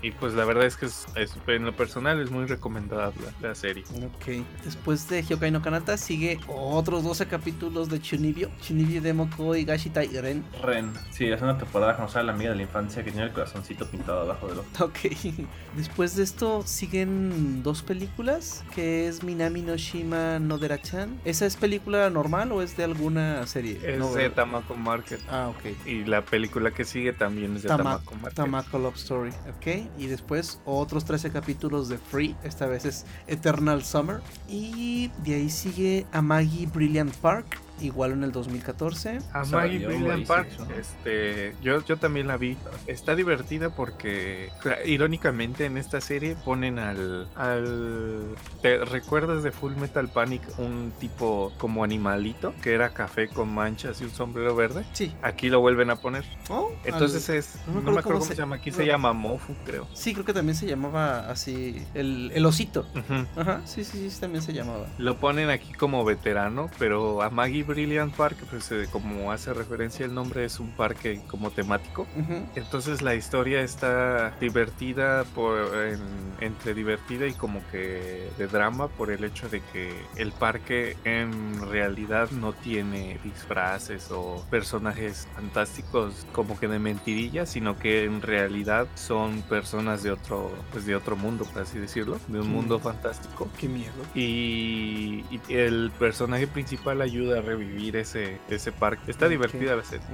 [0.02, 3.48] Y pues la verdad es que es, es- en lo personal es muy recomendable la,
[3.48, 3.84] la serie.
[3.96, 4.44] Ok.
[4.64, 8.48] Después de Hyokai no Kanata sigue otros 12 capítulos de Chunibyo.
[8.60, 10.44] Chunibyo Demoko y Gashitai Ren.
[10.62, 10.92] Ren.
[11.10, 13.86] Sí, es una temporada conocer a la amiga de la infancia que tiene el corazoncito
[13.88, 14.84] pintado abajo del ojo.
[14.84, 14.98] Ok.
[15.76, 21.20] Después de esto siguen dos películas, que es Minami no Shima no Dera-chan.
[21.24, 23.78] ¿Esa es película normal o es de alguna serie?
[23.84, 24.30] Es No, de.
[24.30, 25.20] Tamako Market.
[25.30, 25.86] Ah, ok.
[25.86, 28.34] Y la película que sigue también es de Tama- Tamako Market.
[28.34, 29.88] Tamako Love Story, ok.
[29.98, 34.20] Y después otros 13 capítulos de Free, esta vez es Eternal Summer.
[34.48, 39.18] Y de ahí sigue Amagi Brilliant Park, igual en el 2014.
[39.32, 40.48] A Maggie Brilliant Park,
[40.78, 42.56] este, yo, yo también la vi.
[42.86, 44.50] Está divertida porque,
[44.86, 48.34] irónicamente, en esta serie ponen al, al.
[48.60, 54.00] ¿Te recuerdas de Full Metal Panic un tipo como animalito que era café con manchas
[54.00, 54.84] y un sombrero verde?
[54.92, 55.14] Sí.
[55.22, 56.24] Aquí lo vuelven a poner.
[56.48, 58.56] Oh, Entonces al- es, no no me acuerdo cómo cómo se- llama.
[58.56, 58.76] Aquí no.
[58.76, 59.88] se llama Mofu, creo.
[59.94, 62.86] Sí, creo que también se llamaba así el, el osito.
[62.94, 63.26] Ujú.
[63.40, 64.86] Ajá, sí, sí, sí, también se llamaba.
[64.98, 70.04] Lo ponen aquí como veterano, pero a Maggie Brilliant Park, pues eh, como hace referencia
[70.04, 72.06] el nombre, es un parque como temático.
[72.54, 76.00] Entonces la historia está divertida por en-
[76.40, 81.60] entre divertida y como que de drama por el hecho de que el parque en
[81.70, 88.86] realidad no tiene disfraces o personajes fantásticos como que de mentirilla, sino que en realidad
[88.94, 92.52] son personas de otro pues de otro mundo, por así decirlo, de un Mm.
[92.52, 93.48] mundo fantástico.
[93.58, 93.92] Qué miedo.
[94.14, 99.10] Y, y el personaje principal ayuda a revivir ese, ese parque.
[99.10, 100.06] Está divertida la serie.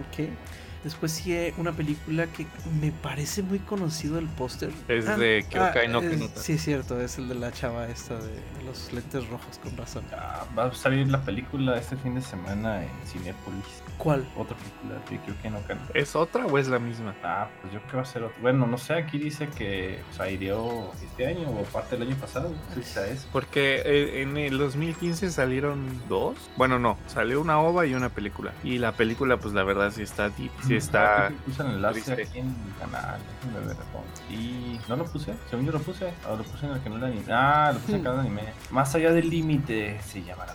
[0.84, 2.46] Después sigue una película que
[2.80, 4.70] me parece muy conocido el póster.
[4.88, 6.40] Es de Kyokai no es- Kanata.
[6.40, 10.05] Sí, es cierto, es el de la chava esta de los lentes rojos, con razón.
[10.12, 13.82] Ah, va a salir la película este fin de semana en Cinepolis.
[13.98, 14.28] ¿Cuál?
[14.36, 17.14] Otra película de creo que no can- ¿Es otra o es la misma?
[17.24, 18.36] Ah, pues yo creo que va a ser otro.
[18.40, 22.55] Bueno, no sé, aquí dice que o hirió este año o parte del año pasado.
[22.76, 23.26] No sea eso.
[23.32, 26.36] Porque eh, en el 2015 salieron dos.
[26.56, 28.52] Bueno, no, salió una ova y una película.
[28.62, 31.26] Y la película, pues la verdad sí está deep, sí está...
[31.26, 32.22] Ah, Puse el enlace triste.
[32.22, 33.18] aquí en el canal.
[33.44, 33.76] Déjame ver.
[33.76, 34.34] ¿no?
[34.34, 35.34] Y no lo puse.
[35.50, 36.12] Según yo lo puse.
[36.30, 37.24] O lo puse en el canal de anime.
[37.32, 38.52] Ah, lo puse en el canal de anime.
[38.70, 40.54] Más allá del límite se llamará.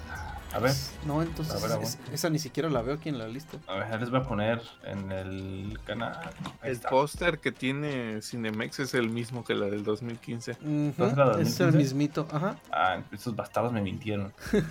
[0.54, 0.74] A ver.
[1.08, 3.58] No, entonces A ver, es- esa ni siquiera la veo aquí en la lista.
[3.68, 6.20] A ver, les voy a poner en el canal.
[6.62, 10.52] Ahí El póster que tiene Cinemex es el mismo que la del 2015.
[10.52, 11.78] Ujú, ¿Entonces la Es el 2015?
[11.78, 12.56] mismito, ajá.
[12.72, 14.32] Ah, estos bastardos me mintieron.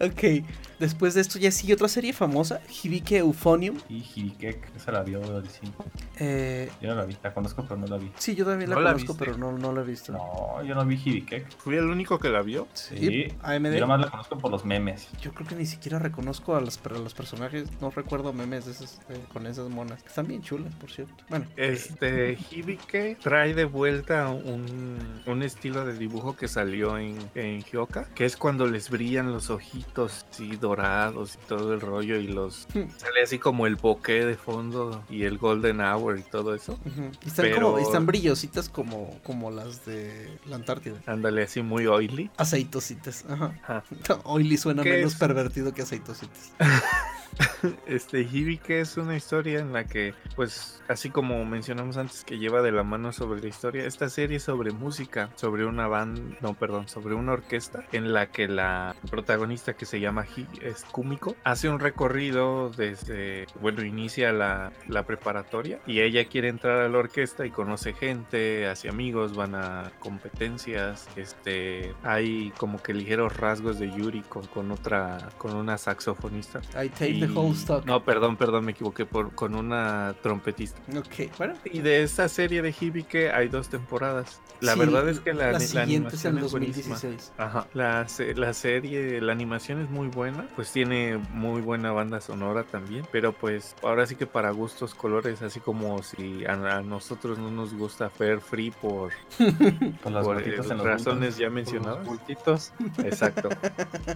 [0.00, 0.44] Ok.
[0.78, 3.76] Después de esto ya sigue otra serie famosa, Hibike Euphonium.
[3.88, 5.72] Y Hirikek, esa la vio Dicen.
[6.18, 8.10] Eh, Yo no la vi, la conozco, pero no la vi.
[8.16, 10.12] sí, yo también la ¿No la conozco, pero no, no la he visto.
[10.12, 11.50] No, yo no vi Hibikek.
[11.58, 12.68] Fui el único que la vio.
[12.72, 13.28] Sí.
[13.42, 13.74] AMD.
[13.74, 15.08] Yo nomás la conozco por los memes.
[15.20, 17.68] Yo creo que ni siquiera reconozco a los, a los personajes.
[17.80, 18.72] No recuerdo memes de
[19.10, 20.02] eh, con esas monas.
[20.06, 21.24] Están bien chulas, por cierto.
[21.28, 27.62] Bueno, Este Hibike trae de vuelta un, un estilo de dibujo que salió en, en
[27.62, 32.26] Hyoka, que es cuando les brillan los ojitos así dorados y todo el rollo y
[32.28, 32.66] los
[32.96, 36.78] sale así como el bokeh de fondo y el golden hour y todo eso.
[37.24, 40.96] Y están Pero- como, están brillositas como, como las de la Antártida.
[41.06, 42.30] Ándale así muy oily.
[42.36, 43.24] Aceitositas.
[43.28, 43.54] Ajá.
[43.62, 43.84] Ajá.
[44.24, 45.18] Oily suena ¿Qué menos es?
[45.18, 46.52] pervertido que aceitositas.
[47.86, 52.62] Este Hibike es una historia en la que, pues, así como mencionamos antes que lleva
[52.62, 56.54] de la mano sobre la historia, esta serie es sobre música, sobre una banda, no,
[56.54, 61.36] perdón, sobre una orquesta en la que la protagonista que se llama Hi- es Kumiko
[61.44, 66.98] hace un recorrido desde, bueno, inicia la, la preparatoria y ella quiere entrar a la
[66.98, 73.78] orquesta y conoce gente, hace amigos, van a competencias, este, hay como que ligeros rasgos
[73.78, 76.60] de Yuri con, con otra, con una saxofonista.
[76.82, 77.20] I take Y-
[77.52, 77.84] stock.
[77.86, 80.80] No, perdón, perdón, me equivoqué por, con una trompetista.
[80.96, 81.54] Ok, bueno.
[81.64, 84.40] Y de esta serie de Hibike hay dos temporadas.
[84.60, 86.94] La Sí, verdad es que la, la la animación es buenísima.
[86.96, 87.32] 2016.
[87.38, 87.66] Ajá.
[87.72, 93.06] La, la serie, la animación es muy buena, pues tiene muy buena banda sonora también,
[93.10, 97.50] pero pues ahora sí que para gustos colores, así como si a, a nosotros no
[97.50, 99.12] nos gusta Fair Free por,
[100.02, 102.06] Con las por eh, en los razones ya Por mencionadas.
[102.06, 102.72] bultitos.
[102.98, 103.48] Exacto.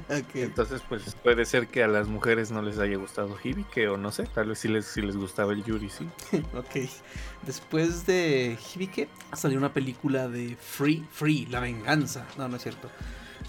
[0.09, 0.35] Ok.
[0.37, 3.04] Entonces, pues puede ser que a las mujeres no les haya gustado
[3.43, 6.09] Hibike o no sé, tal vez si les, si les gustaba el Yuri, sí.
[6.55, 6.89] Ok.
[7.43, 12.27] Después de Hibike salió una película de Free, Free, La Venganza.
[12.39, 12.89] No, no es cierto.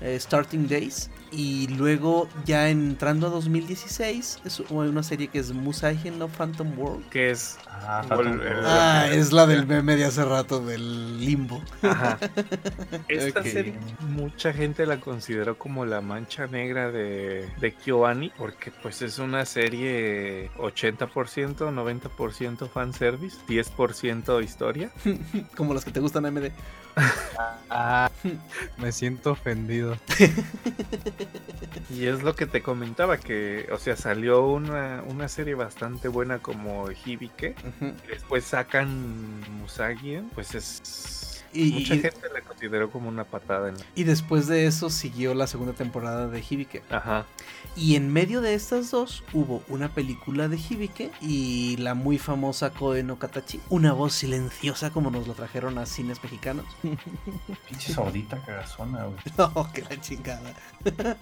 [0.01, 1.09] Eh, Starting Days.
[1.35, 7.09] Y luego, ya entrando a 2016, es una serie que es Musagen no Phantom World.
[7.09, 8.41] Que es Ah, World.
[8.63, 11.61] Ah, es la del meme de hace rato, del limbo.
[11.81, 12.17] Ajá.
[13.09, 13.45] Esta Ok.
[13.47, 19.19] serie mucha gente la consideró como la mancha negra de, de KyoAni porque pues es
[19.19, 24.89] una serie 80%, 90% fanservice, 10% historia.
[25.55, 26.49] Como las que te gustan AMD.
[27.69, 28.09] Ah,
[28.77, 29.97] me siento ofendido.
[31.89, 36.39] Y es lo que te comentaba, que o sea, salió una, una serie bastante buena
[36.39, 37.55] como Hibike.
[37.81, 41.43] Y Después sacan Musagien, pues es...
[41.53, 43.85] Y- mucha y- gente la consideró como una patada en la...
[43.95, 46.83] Y después de eso siguió la segunda temporada de Hibike.
[46.89, 47.25] Ajá.
[47.75, 52.69] Y en medio de estas dos hubo una película de Hibike y la muy famosa
[52.71, 53.59] Koe no Katachi.
[53.69, 56.65] Una voz silenciosa como nos lo trajeron a cines mexicanos.
[57.69, 59.17] Pinche sordita cagazona, güey.
[59.37, 60.53] No, que la chingada.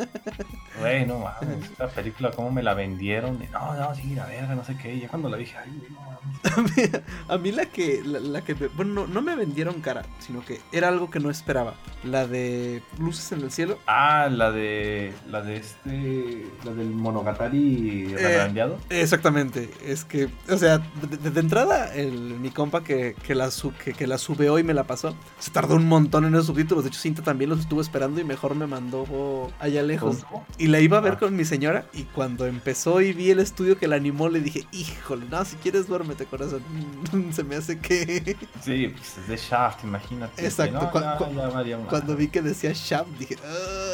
[0.80, 1.64] Güey, no mames.
[1.72, 3.40] Esta película, cómo me la vendieron.
[3.40, 5.00] de, no, no, sí, la verga, no sé qué.
[5.00, 7.02] Ya cuando la dije, ay, güey, no mames.
[7.30, 10.44] A mí la que, la, la que, me- bueno, no, no me vendieron cara, sino
[10.44, 11.76] que era algo que no esperaba.
[12.04, 13.80] La de Luces en el Cielo.
[13.88, 15.14] Ah, la de.
[15.30, 16.43] La de este.
[16.66, 18.78] La del Monogatari rebrandeado.
[18.90, 23.94] Exactamente, es que, o sea, de, entrada, el, mi compa que, que, la su- que,
[23.94, 25.16] que la sube hoy me la pasó.
[25.40, 26.84] Se tardó un montón en esos subtítulos.
[26.84, 30.24] De hecho, Cinta también los estuvo esperando y mejor me mandó allá lejos.
[30.30, 30.46] ¿Cómo?
[30.58, 31.20] Y la iba a ver Ah.
[31.20, 31.86] con mi señora.
[31.94, 35.56] Y cuando empezó y vi el estudio que la animó, le dije, híjole, no, si
[35.58, 36.62] quieres duérmete, corazón.
[37.32, 38.38] Se me hace que.
[38.64, 40.46] Sí, pues es de Shaft, imagínate.
[40.46, 41.90] Exacto, No, cu- ya, cu- ya valía madre.
[41.90, 43.36] Cuando vi que decía Shaft, dije,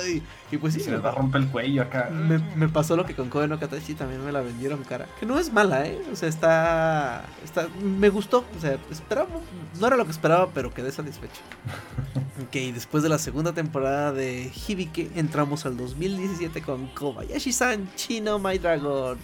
[0.05, 0.21] ay.
[0.51, 2.09] Y pues sí, Se me, va a romper el cuello acá.
[2.11, 5.07] me, me pasó lo que con Koe no Katachi también me la vendieron cara.
[5.19, 6.01] Que no es mala, ¿eh?
[6.11, 7.25] O sea, está.
[7.43, 8.45] está me gustó.
[8.57, 9.29] O sea, esperaba.
[9.79, 11.41] No era lo que esperaba, pero quedé satisfecho.
[12.43, 18.57] ok, después de la segunda temporada de Hibike, entramos al 2017 con Kobayashi-san Chino My
[18.57, 19.17] Dragon.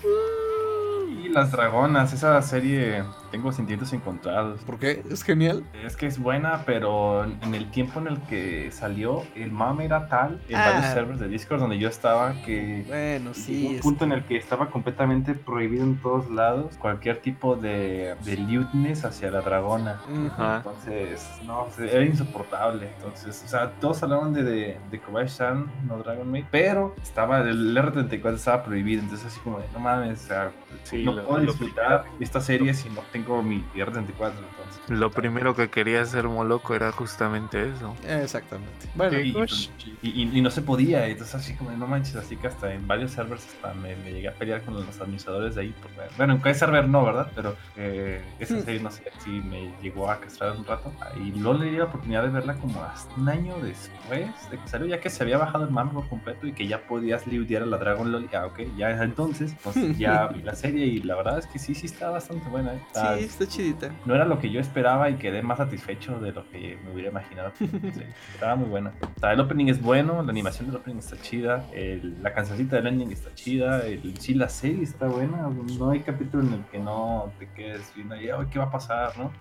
[1.23, 3.03] Y las dragonas, esa serie
[3.35, 4.61] tengo sentimientos encontrados.
[4.61, 5.03] ¿Por qué?
[5.09, 5.65] Es genial.
[5.83, 10.07] Es que es buena, pero en el tiempo en el que salió, el mame era
[10.07, 10.69] tal en Ah.
[10.71, 13.67] varios servers de Discord donde yo estaba que Bueno, sí.
[13.67, 18.15] un es- punto en el que estaba completamente prohibido en todos lados cualquier tipo de,
[18.23, 19.99] de lewdness hacia la dragona.
[20.09, 20.27] Ujú.
[20.27, 20.57] Ajá.
[20.57, 22.87] Entonces, no, era insoportable.
[22.95, 27.75] Entonces, o sea, todos hablaban de, de, de Kobayashi-san, no Dragon Maid, pero estaba, el
[27.75, 29.01] R34 estaba prohibido.
[29.01, 30.51] Entonces, así como, de, no mames, o sea,
[30.83, 34.54] Sí, no lo- puedo lo disfrutar esta serie si no tengo mi R34.
[34.87, 37.95] Lo primero que quería hacer Moloco era justamente eso.
[38.07, 38.87] Exactamente.
[38.93, 39.69] Bueno, y, Ush.
[40.01, 42.87] y- y- y no se podía, entonces así como, no manches, así que hasta en
[42.87, 45.73] varios servers hasta me, me llegué a pelear con los administradores de ahí.
[45.81, 47.31] por ver- bueno, en cada server no, ¿verdad?
[47.35, 50.91] Pero eh, esa serie, no sé, sí me llegó a castrar un rato.
[51.17, 54.67] Y luego le di la oportunidad de verla como hasta un año después de que
[54.67, 57.63] salió, ya que se había bajado el mame por completo y que ya podías lidiar
[57.63, 58.29] a la Dragon Lol.
[58.35, 61.73] Ah, ok, ya entonces, pues ya vi la serie y la verdad es que sí,
[61.73, 62.73] sí está bastante buena.
[62.73, 62.79] ¿eh?
[62.87, 63.91] Está sí, está chidita.
[64.05, 67.09] no era lo que yo esperaba y quedé más satisfecho de lo que me hubiera
[67.09, 67.51] imaginado.
[67.95, 68.01] Sí,
[68.33, 68.91] estaba muy buena.
[69.15, 72.75] O sea, el opening es bueno, la animación del opening está chida, el- la cancioncita
[72.77, 75.49] del ending está chida, el, sí, la serie está buena.
[75.77, 79.13] No hay capítulo en el que no te quedes viendo "Ay, ¿qué va a pasar?
[79.17, 79.31] ¿no?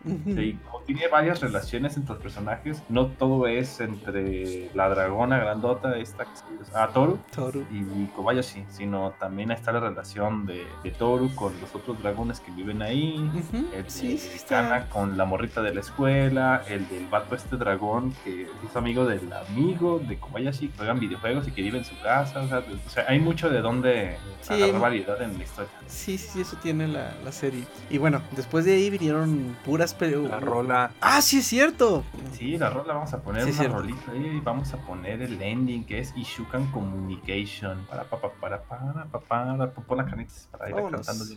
[0.40, 5.96] Y como tiene varias relaciones entre los personajes, no todo es entre la dragona grandota,
[5.96, 6.44] esta se
[6.74, 7.64] ah, Toru, Toru.
[7.72, 12.50] y Kobayashi, sino también está la relación de, de Toru con los otros dragones que
[12.52, 14.86] viven ahí, Ujú, el Sí, sí, está.
[14.88, 19.32] Con la morrita de la escuela, el del vato este dragón que es amigo del
[19.32, 22.74] amigo de Kobayashi, que juegan videojuegos y que vive en su casa, o sea, de-
[22.74, 25.70] o sea, hay mucho de donde Sí, agarrar variedad en la historia.
[25.86, 27.64] Sí, sí, eso tiene la, la serie.
[27.90, 29.94] Y bueno, después de ahí vinieron puras
[30.28, 30.90] La rola.
[31.00, 32.04] Ah, sí es cierto.
[32.32, 35.40] Sí, la rola vamos a poner Sí, una rolita ahí y vamos a poner el
[35.40, 37.86] ending que es Ishukan Communication.
[37.88, 40.06] Para, para, para, para, para, para, para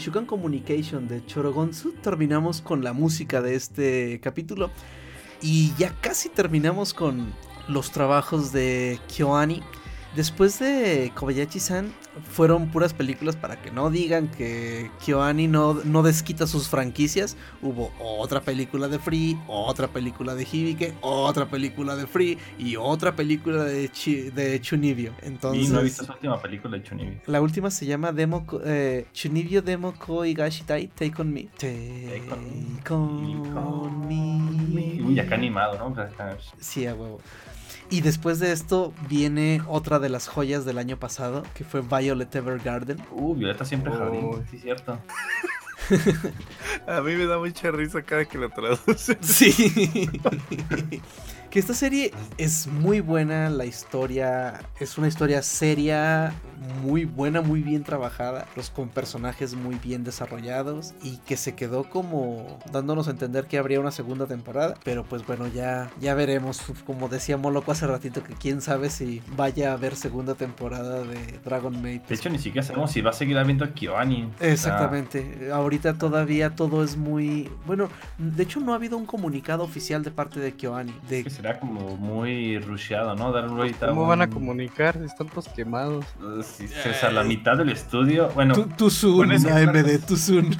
[0.00, 4.70] Ishukan Communication de Chorogonzu terminamos con la música de este capítulo.
[5.42, 7.34] Y ya casi terminamos con
[7.68, 9.62] los trabajos de Kyoani.
[10.16, 11.92] Después de Kobayashi-san,
[12.28, 17.36] fueron puras películas para que no digan que Kyoani no, no desquita sus franquicias.
[17.62, 23.14] Hubo otra película de Free, otra película de Hibike, otra película de Free y otra
[23.14, 25.12] película de, Chi- de Chunibyo.
[25.22, 27.20] Entonces, Y no he visto su última película de Chunibi.
[27.26, 31.44] la última se llama Demo, eh, Chunibyo Demo Koi Gashitai Take on Me.
[31.58, 35.00] Take, Take on me.
[35.02, 35.94] Uy, acá animado, ¿no?
[36.58, 37.20] Sí, a huevo.
[37.90, 42.32] Y después de esto viene otra de las joyas del año pasado, que fue Violet
[42.34, 42.98] Evergarden.
[43.10, 44.24] Uh, Violeta siempre jardín.
[44.24, 44.42] Uy.
[44.48, 44.96] Sí, cierto.
[46.86, 49.18] A mí me da mucha risa cada que lo traduce.
[49.22, 49.52] Sí.
[51.50, 56.32] que esta serie es muy buena, la historia es una historia seria,
[56.82, 61.84] muy buena, muy bien trabajada, los con personajes muy bien desarrollados y que se quedó
[61.88, 66.60] como dándonos a entender que habría una segunda temporada, pero pues bueno, ya ya veremos,
[66.86, 71.38] como decía Moloco hace ratito que quién sabe si vaya a haber segunda temporada de
[71.44, 72.02] Dragon Maid.
[72.02, 74.30] De hecho, ni siquiera sabemos si va a seguir habiendo Kyoani.
[74.40, 75.50] Exactamente.
[75.52, 77.50] Ahorita todavía todo es muy.
[77.66, 77.88] Bueno,
[78.18, 80.94] de hecho, no ha habido un comunicado oficial de parte de Kyoani.
[81.08, 81.24] De...
[81.24, 83.32] que será como muy rusheado, ¿no?
[83.32, 84.96] Dar ahorita ¿Cómo van a un- comunicar?
[84.98, 86.04] Están todos quemados.
[86.50, 88.28] Sí, sí, o sea, la mitad del estudio.
[88.34, 90.50] Bueno, Tu- Too soon, Con ese- AMD, soon.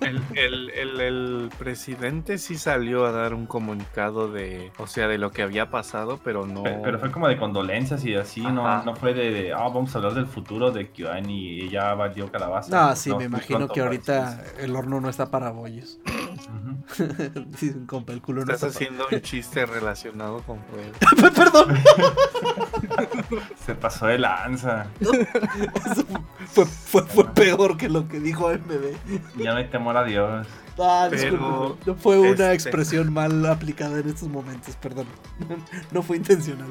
[0.00, 5.18] El, el- el- el presidente sí salió a dar un comunicado de, o sea, de
[5.18, 6.62] lo que había pasado, pero no.
[6.62, 8.82] pe- pero fue como de condolencias y así, no, Ajá.
[8.84, 12.70] no fue de, ah, vamos a hablar del futuro de Kyoani y ya valió calabaza.
[12.88, 15.98] No, sí, me fue imagino pronto que ahorita el horno no está para bollos.
[17.86, 20.92] compa, el culo no Estás está haciendo un chiste relacionado con fuego.
[21.34, 21.76] Perdón.
[23.64, 24.86] Se pasó de lanza.
[25.00, 26.04] Eso
[26.46, 28.72] fue, fue, fue peor que lo que dijo AMD.
[29.36, 30.46] Ya no hay temor a Dios.
[30.78, 35.06] Ah, Pero, disculpe, fue una este- expresión mal aplicada en estos momentos, perdón.
[35.92, 36.68] No fue intencional.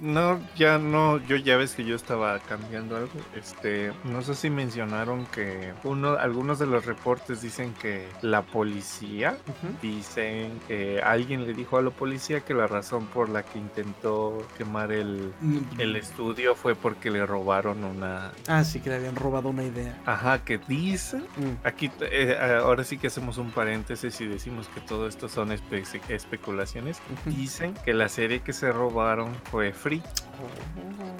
[0.00, 3.10] No, ya no, yo ya ves que yo estaba cambiando algo.
[3.36, 9.36] Este, no sé si mencionaron que uno, algunos de los reportes dicen que la policía
[9.82, 14.46] dicen que alguien le dijo a la policía que la razón por la que intentó
[14.56, 15.32] quemar el,
[15.78, 18.32] el estudio fue porque le robaron una.
[18.48, 20.00] Ah, sí, que le habían robado una idea.
[20.06, 21.20] Ajá, que dicen.
[21.36, 21.66] Mm.
[21.66, 25.84] Aquí eh, ahora sí que hacemos un paréntesis y decimos que todo esto son espe-
[26.08, 27.00] especulaciones.
[27.26, 30.02] Dicen que la serie que se robaron fue Free.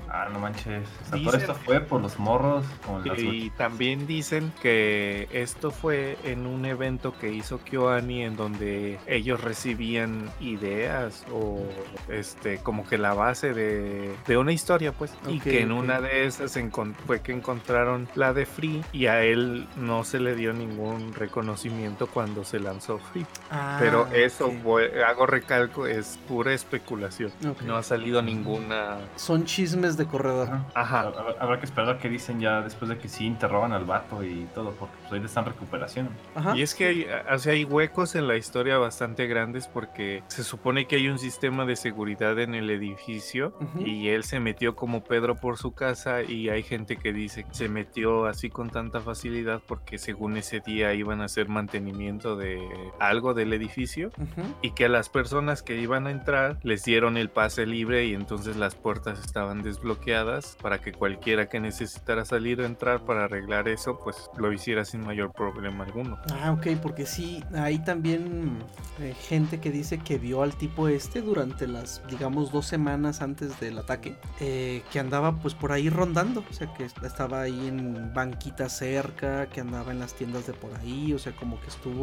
[0.08, 0.88] Ah, no manches.
[1.06, 2.64] O sea, todo esto fue por los morros.
[2.84, 3.04] Como.
[3.16, 9.40] Y también dicen que esto fue en un evento que hizo Kyoani en donde ellos
[9.42, 11.64] recibían ideas o
[12.08, 16.26] este como que la base de, de una historia pues y que en una de
[16.26, 16.58] esas
[17.06, 22.06] fue que encontraron la de Free y a él no se le dio ningún reconocimiento
[22.14, 24.62] cuando se lanzó Free Ah, pero eso ok.
[24.62, 27.32] voy- hago recalco es pura especulación
[27.66, 30.48] no ha salido ninguna Son chismes de corredor.
[30.48, 30.64] Ajá.
[30.74, 34.22] ajá Habrá- que esperar a que dicen ya después de que sí interrogan al vato
[34.22, 36.08] y todo, porque pues ahorita está en recuperación.
[36.34, 36.56] Ajá.
[36.56, 40.44] Y es que hay, o sea, hay huecos en la historia bastante grandes porque se
[40.44, 45.02] supone que hay un sistema de seguridad en el edificio y él se metió como
[45.04, 49.00] Pedro por su casa y hay gente que dice que se metió así con tanta
[49.00, 52.60] facilidad porque según ese día iban a hacer mantenimiento de
[53.00, 54.42] algo del edificio Ujú.
[54.62, 58.14] y que a las personas que iban a entrar les dieron el pase libre y
[58.14, 63.68] entonces las puertas estaban desbloqueadas para que cualquiera que necesitara salir o entrar para arreglar
[63.68, 66.18] eso pues lo hiciera sin mayor problema alguno.
[66.32, 68.58] Ah, ok, porque sí, hay también
[69.00, 73.58] eh, gente que dice que vio al tipo este durante las, digamos, dos semanas antes
[73.60, 78.12] del ataque, eh, que andaba pues por ahí rondando, o sea, que estaba ahí en
[78.14, 81.93] banquita cerca, que andaba en las tiendas de por ahí, o sea, como que estuvo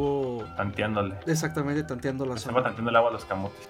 [0.56, 1.14] Tanteándole.
[1.26, 2.64] exactamente tanteando la Estaba zona.
[2.68, 3.68] tanteando el agua a los camotes.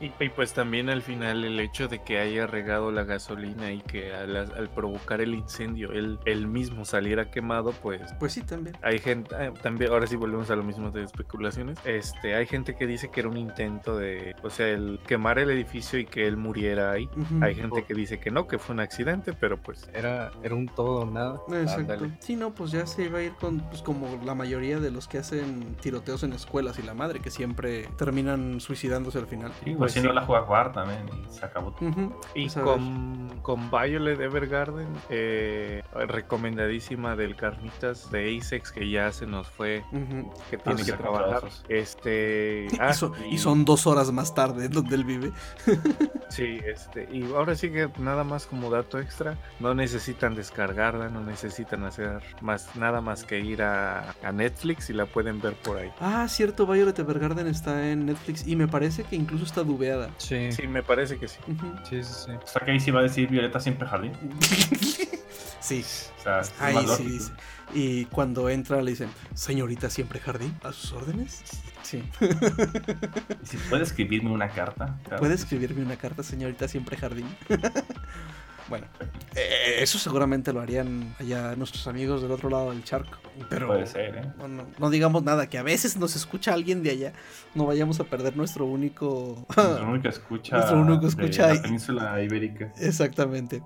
[0.00, 3.80] Y, y pues también al final el hecho de que haya regado la gasolina y
[3.80, 8.76] que al, al provocar el incendio él, él mismo saliera quemado, pues Pues sí, también.
[8.82, 12.74] hay gente, eh, también, ahora sí volvemos a lo mismo de especulaciones, este, hay gente
[12.76, 16.26] que dice que era un intento de, o sea, el quemar el edificio y que
[16.26, 17.08] él muriera ahí.
[17.40, 20.66] Hay gente que dice que no, que fue un accidente, pero pues Era, era un
[20.68, 21.40] todo o nada.
[21.48, 21.92] Exacto.
[21.94, 22.10] Ándale.
[22.20, 25.08] Sí, no, pues ya se iba a ir con, pues como la mayoría de los
[25.08, 29.52] que hacen tiroteos en escuelas y la madre, que siempre terminan suicidándose al final.
[29.64, 30.14] Sí, Pues si no sí.
[30.14, 31.74] la juega a jugar también y se acabó.
[31.80, 39.12] Ujú, Y pues con, con Violet Evergarden, eh, recomendadísima del Carnitas de Asex que ya
[39.12, 40.32] se nos fue, Ujú.
[40.50, 41.42] que tiene sí, que trabajar.
[41.68, 45.32] Este, Y, ah, son, y son dos horas más tarde donde él vive.
[46.28, 51.20] Sí, este, y ahora sí que nada más como dato extra, no necesitan descargarla, no
[51.20, 55.78] necesitan hacer más nada más que ir a, a Netflix y la pueden ver por
[55.78, 55.90] ahí.
[56.00, 60.10] Ah, cierto, Violet Evergarden está en Netflix y me parece que incluso está dubeada.
[60.18, 61.38] Sí, sí, Sí, me parece que sí.
[61.46, 61.66] Ujú.
[61.88, 62.30] sí, sí.
[62.32, 64.12] O sea que ahí sí va a decir Violeta siempre jardín.
[65.60, 65.84] sí,
[66.18, 67.32] O sea, es ahí más sí dice.
[67.74, 71.42] Y cuando entra le dicen, señorita siempre jardín, ¿a sus órdenes?
[71.82, 72.02] Sí.
[73.42, 74.98] Y si puede escribirme una carta.
[75.04, 75.42] claro ¿Puede sí.
[75.44, 77.26] escribirme una carta, señorita siempre jardín?
[78.68, 78.86] bueno,
[79.34, 83.18] eh, eso seguramente lo harían allá nuestros amigos del otro lado del charco.
[83.50, 84.32] Pero Puede ser, ¿eh?
[84.38, 87.12] no, no- no digamos nada, que a veces nos escucha alguien de allá.
[87.54, 89.46] No vayamos a perder nuestro único...
[89.56, 90.56] Nuestro único escucha.
[90.56, 91.56] Nuestro único de escucha ahí.
[91.56, 92.72] La península ibérica.
[92.78, 93.62] Exactamente.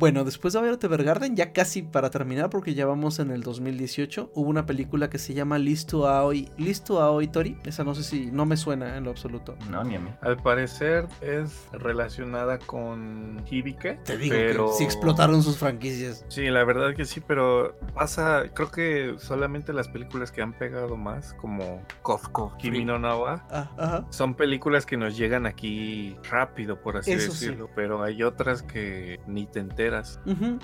[0.00, 4.30] Bueno, después de Violet Evergarden, ya casi para terminar, porque ya vamos en el 2018,
[4.34, 7.58] hubo una película que se llama Listo Aoi, Listo Aoi Tori.
[7.66, 9.56] Esa no sé si, no me suena en lo absoluto.
[9.70, 10.08] No, ni a mí.
[10.22, 14.00] Al parecer es relacionada con Hibike.
[14.02, 14.66] Te digo pero...
[14.68, 16.24] que sí explotaron sus franquicias.
[16.28, 20.96] Sí, la verdad que sí, pero pasa, creo que solamente las películas que han pegado
[20.96, 24.06] más, como Kofko, Kimi no Na wa, Ah, ajá.
[24.08, 27.44] son películas que nos llegan aquí rápido, por así Eso sí.
[27.48, 29.89] decirlo, pero hay otras que ni te enteras.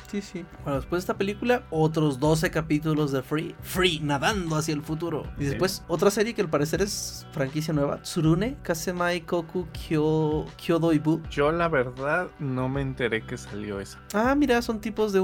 [0.08, 0.44] Sí, sí.
[0.64, 3.54] Bueno, después de esta película, otros 12 capítulos de Free.
[3.60, 5.24] Free, nadando hacia el futuro.
[5.38, 8.00] Y después, otra serie que al parecer es franquicia nueva.
[8.02, 11.22] Tsurune, Kasemai Koku Kyo, Kyodoibu.
[11.30, 13.98] Yo la verdad no me enteré que salió esa.
[14.14, 15.20] Ah, mira, son tipos de,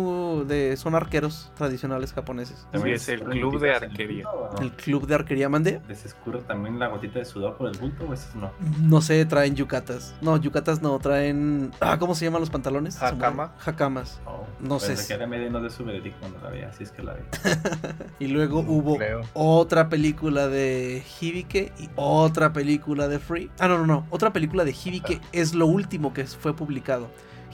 [0.46, 0.76] de...
[0.76, 2.66] Son arqueros tradicionales japoneses.
[2.72, 4.24] También es el club de arquería.
[4.60, 5.80] El club de arquería mande.
[5.88, 8.50] ¿Les escurre también la gotita de sudor por el bulto o esos no?
[8.80, 10.14] No sé, traen yucatas.
[10.20, 11.70] No, yucatas no, traen.
[11.80, 13.00] Ah, ¿cómo se llaman los pantalones?
[13.00, 13.54] Me- Hakama.
[14.26, 15.14] Oh, No sé pues si-
[15.50, 17.16] no de su veredicto cuando la veía, así es que la.
[18.18, 19.22] Y luego hubo Creo.
[19.34, 23.50] otra película de Hibike y otra película de Free.
[23.58, 24.06] Ah, no, no, no.
[24.10, 27.10] Otra película de Hibike es lo último que fue publicado.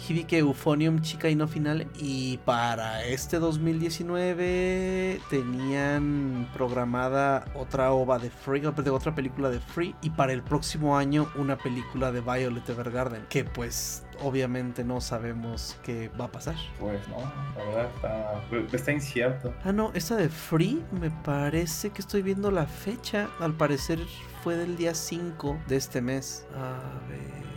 [0.08, 1.88] Hibike Euphonium Chica y no Final.
[1.98, 9.94] Y para este 2019 tenían programada otra ova de Free, otra película de Free.
[10.02, 13.26] Y para el próximo año una película de Violet Evergarden.
[13.28, 16.56] Que pues obviamente no sabemos qué va a pasar.
[16.78, 17.18] Pues no,
[17.56, 19.54] la verdad está, pues, está incierto.
[19.64, 23.28] Ah, no, esa de Free me parece que estoy viendo la fecha.
[23.40, 24.00] Al parecer
[24.42, 26.46] fue del día 5 de este mes.
[26.54, 27.48] A ver.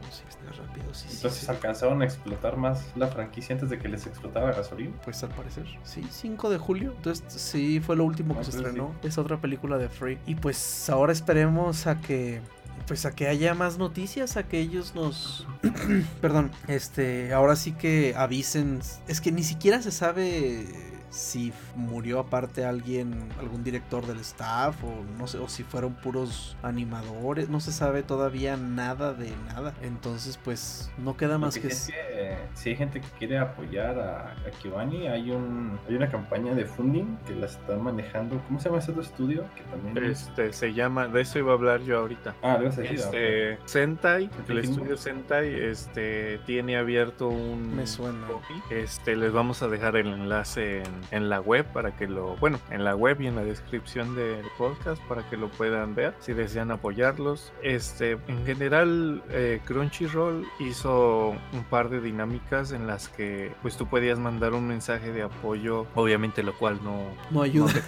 [0.00, 0.94] Vamos a investigar rápido.
[0.94, 1.50] Sí, sí, Entonces sí.
[1.50, 4.94] alcanzaron a explotar más la franquicia antes de que les explotara la gasolina.
[5.04, 6.92] Pues al parecer, sí, 5 de julio.
[6.96, 8.94] Entonces, sí, fue lo último que se estrenó.
[9.02, 10.18] Es otra película de Free.
[10.26, 12.40] Y pues ahora esperemos a que.
[12.86, 15.46] Pues a que haya más noticias, a que ellos nos.
[16.20, 17.32] Perdón, este.
[17.32, 18.80] Ahora sí que avisen.
[19.08, 25.04] Es que ni siquiera se sabe si murió aparte alguien, algún director del staff, o
[25.18, 27.48] no sé, o si fueron puros animadores.
[27.48, 29.74] No se sabe todavía nada de nada.
[29.82, 31.74] Entonces, pues, no queda más Porque que.
[31.74, 35.94] es que, eh, si hay gente que quiere apoyar a, a Kiwani, hay un hay
[35.94, 38.40] una campaña de funding que la están manejando.
[38.48, 39.44] ¿Cómo se llama ese otro estudio?
[39.54, 42.34] Que también Este se llama, de eso iba a hablar yo ahorita.
[42.42, 42.68] Ah, lo.
[42.68, 48.26] Este, Sentai, el estudio Sentai, este, tiene abierto un Me suena.
[48.26, 48.54] copy.
[48.70, 52.58] Este, les vamos a dejar el enlace en, en la web para que lo, bueno,
[52.70, 56.32] en la web y en la descripción del podcast para que lo puedan ver si
[56.32, 57.52] desean apoyarlos.
[57.62, 63.86] Este, en general, eh, Crunchyroll hizo un par de dinámicas en las que, pues, tú
[63.86, 66.98] podías mandar un mensaje de apoyo, obviamente, lo cual no,
[67.30, 67.72] No no ayuda.
[67.72, 67.82] te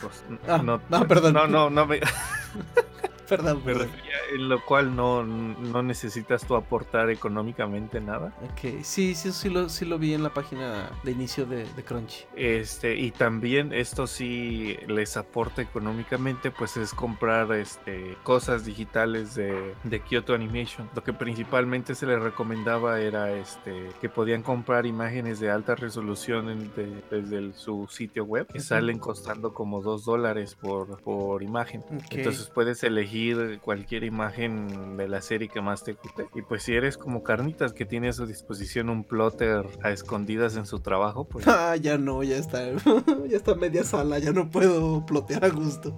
[0.51, 1.35] Ah, no, no, perdón.
[1.35, 2.01] No, no, no me,
[3.29, 3.89] Perdón, me perdón.
[3.93, 8.33] refería en lo cual no, no necesitas tú aportar económicamente nada.
[8.43, 11.83] Ok, sí, sí, sí lo, sí lo vi en la página de inicio de, de
[11.85, 12.25] Crunchy.
[12.37, 19.75] Este, y también esto sí les aporta económicamente, pues es comprar este, cosas digitales de,
[19.85, 20.89] de Kyoto Animation.
[20.95, 26.51] Lo que principalmente se les recomendaba era este, que podían comprar imágenes de alta resolución
[26.51, 31.43] en- de- desde el- su sitio web, que salen costando como 2 dólares por, por
[31.43, 31.83] imagen.
[32.11, 33.15] Entonces puedes elegir
[33.63, 36.27] cualquier imagen de la serie que más te guste.
[36.35, 40.57] Y pues si eres como Carnitas que tiene a su disposición un plotter a escondidas
[40.57, 42.65] en su trabajo, pues Ah, ya no, ya está.
[43.29, 45.97] ya está media sala, ya no puedo plotear a gusto.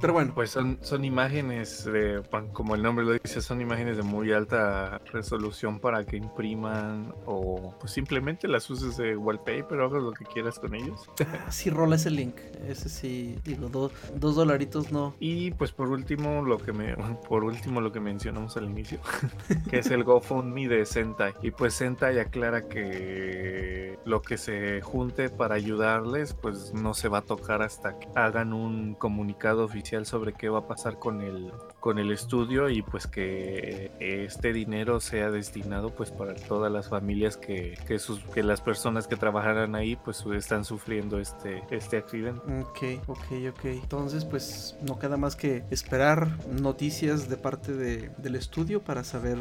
[0.00, 2.22] Pero bueno, Pues son, son imágenes, de,
[2.52, 7.74] como el nombre lo dice, son imágenes de muy alta resolución para que impriman o
[7.78, 11.08] pues simplemente las uses de wallpaper o hagas lo que quieras con ellos.
[11.20, 12.36] ah, sí rola ese link.
[12.66, 15.14] Ese sí, digo, dos, dos dolaritos no.
[15.20, 16.96] Y pues por último, lo que me
[17.28, 19.00] por último lo que mencionamos al inicio,
[19.70, 21.34] que es el GoFundMe de Sentai.
[21.42, 27.18] Y pues Sentai aclara que lo que se junte para ayudarles, pues no se va
[27.18, 31.52] a tocar hasta que hagan un comunicado oficial sobre qué va a pasar con el,
[31.82, 37.36] con el estudio y pues que este dinero sea destinado pues para todas las familias
[37.36, 42.40] que, que, sus, que las personas que trabajaran ahí pues están sufriendo este, este accidente.
[42.60, 43.64] Ok, ok, ok.
[43.64, 49.38] Entonces, pues no queda más que esperar noticias de parte de, del estudio para saber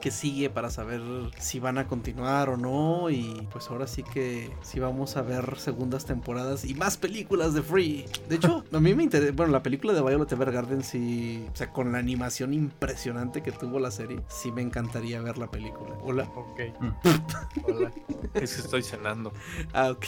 [0.00, 1.00] qué sigue, para saber
[1.38, 3.08] si van a continuar o no.
[3.08, 7.62] Y pues ahora sí que sí vamos a ver segundas temporadas y más películas de
[7.62, 8.06] Free.
[8.28, 11.70] De hecho, a mí me interesa, bueno, la película de Violet Evergarden sí, o sea,
[11.84, 15.94] con la animación impresionante que tuvo la serie, sí me encantaría ver la película.
[16.02, 16.24] Hola.
[16.34, 16.60] Ok.
[16.80, 16.88] Mm.
[17.68, 17.92] Hola.
[18.32, 19.34] Es que estoy cenando.
[19.74, 20.06] Ah, ok.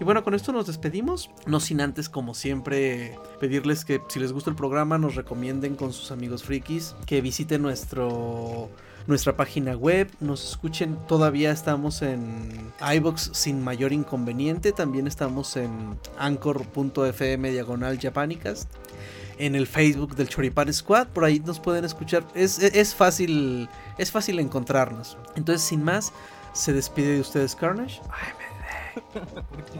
[0.00, 1.30] Y bueno, con esto nos despedimos.
[1.46, 5.92] No sin antes, como siempre, pedirles que si les gusta el programa, nos recomienden con
[5.92, 8.68] sus amigos frikis, que visiten nuestro
[9.06, 15.96] nuestra página web, nos escuchen, todavía estamos en iBox sin mayor inconveniente, también estamos en
[16.18, 18.68] anchor.fm diagonal japanicast,
[19.38, 23.68] en el Facebook del Choripan Squad, por ahí nos pueden escuchar, es, es- es fácil,
[23.98, 25.16] es fácil encontrarnos.
[25.36, 26.12] Entonces, sin más,
[26.52, 28.00] se despide de ustedes Carnage.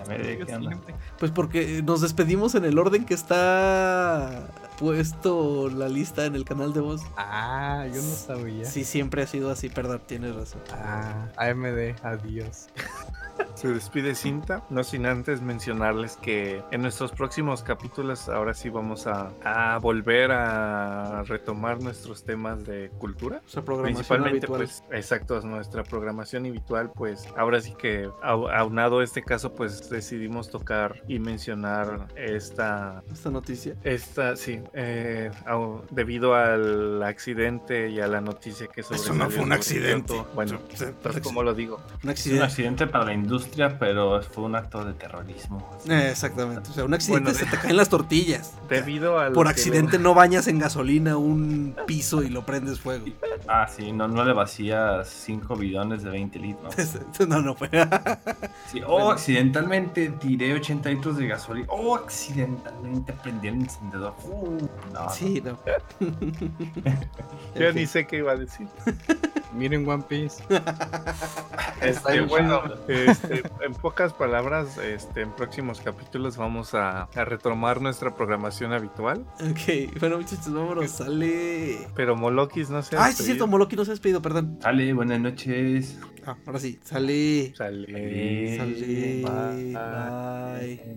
[0.05, 0.79] A ver, ¿qué onda?
[1.19, 4.47] Pues porque nos despedimos en el orden que está
[4.79, 7.01] puesto la lista en el canal de voz.
[7.17, 8.67] Ah, yo no sabía.
[8.67, 10.61] Sí, siempre ha sido así, perdón, tienes razón.
[10.71, 12.69] Ah, AMD, adiós.
[13.57, 19.07] Se despide Cinta, no sin antes mencionarles que en nuestros próximos capítulos ahora sí vamos
[19.07, 23.41] a, a volver a retomar nuestros temas de cultura.
[23.47, 24.59] O sea, programación Principalmente, habitual.
[24.61, 29.89] pues, exacto, es nuestra programación habitual, pues, ahora sí que au- aunado este caso, pues,
[29.89, 33.75] decidimos tocar y mencionar esta, Esta noticia.
[33.85, 35.31] esta, sí, eh,
[35.91, 40.15] debido al accidente y a la noticia que Eso no fue un sobre accidente.
[40.35, 41.77] Bueno, sea, entonces, ¿cómo lo digo?
[41.77, 42.45] Un Es un accidente.
[42.45, 43.46] accidente para la industria,
[43.79, 45.69] pero fue un acto de terrorismo.
[45.89, 46.71] Eh, exactamente.
[46.71, 48.53] O sea, un accidente Bueno, se te caen las tortillas.
[48.69, 53.07] Debido a Por que- accidente no bañas en gasolina un piso y lo prendes fuego.
[53.49, 56.75] Ah, sí, no, no le vacías 5 bidones de 20 litros.
[57.29, 57.69] No, no fue.
[58.73, 61.67] Sí, oh, accidentalmente tiré 80 litros de gasolina.
[61.71, 64.15] Oh, accidentalmente prendí el encendedor.
[64.25, 64.59] Uh,
[64.93, 65.59] no, Sí, no.
[67.55, 68.67] Yo ni sé qué iba a decir.
[69.55, 70.43] Miren One Piece.
[71.81, 78.15] Este, bueno, este, en pocas palabras, este, en próximos capítulos vamos a, a retomar nuestra
[78.15, 79.27] programación habitual.
[79.41, 80.91] Ok, bueno, muchachos, vámonos.
[80.91, 81.79] Sale.
[81.95, 83.47] Pero Molokis no se ha Ay, sí, es cierto, despedido.
[83.47, 84.59] Moloki no se ha despedido, perdón.
[84.61, 85.99] Sale, buenas noches.
[86.27, 86.81] Ah, ahora sí.
[86.83, 87.55] Salí.
[87.57, 88.57] Salí.
[88.57, 89.23] Salí.
[89.23, 89.73] Bye.
[89.73, 90.97] Bye.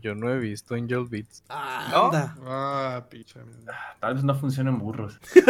[0.00, 1.42] Yo no he visto Angel Beats.
[1.48, 2.10] Ah, ¿No?
[2.46, 3.40] Ah, picha.
[3.66, 5.18] Ah, tal vez no funcionen burros.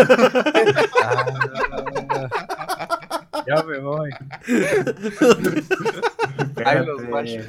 [3.36, 4.10] Ah, ya me voy.
[6.64, 7.44] Ahí los guachos.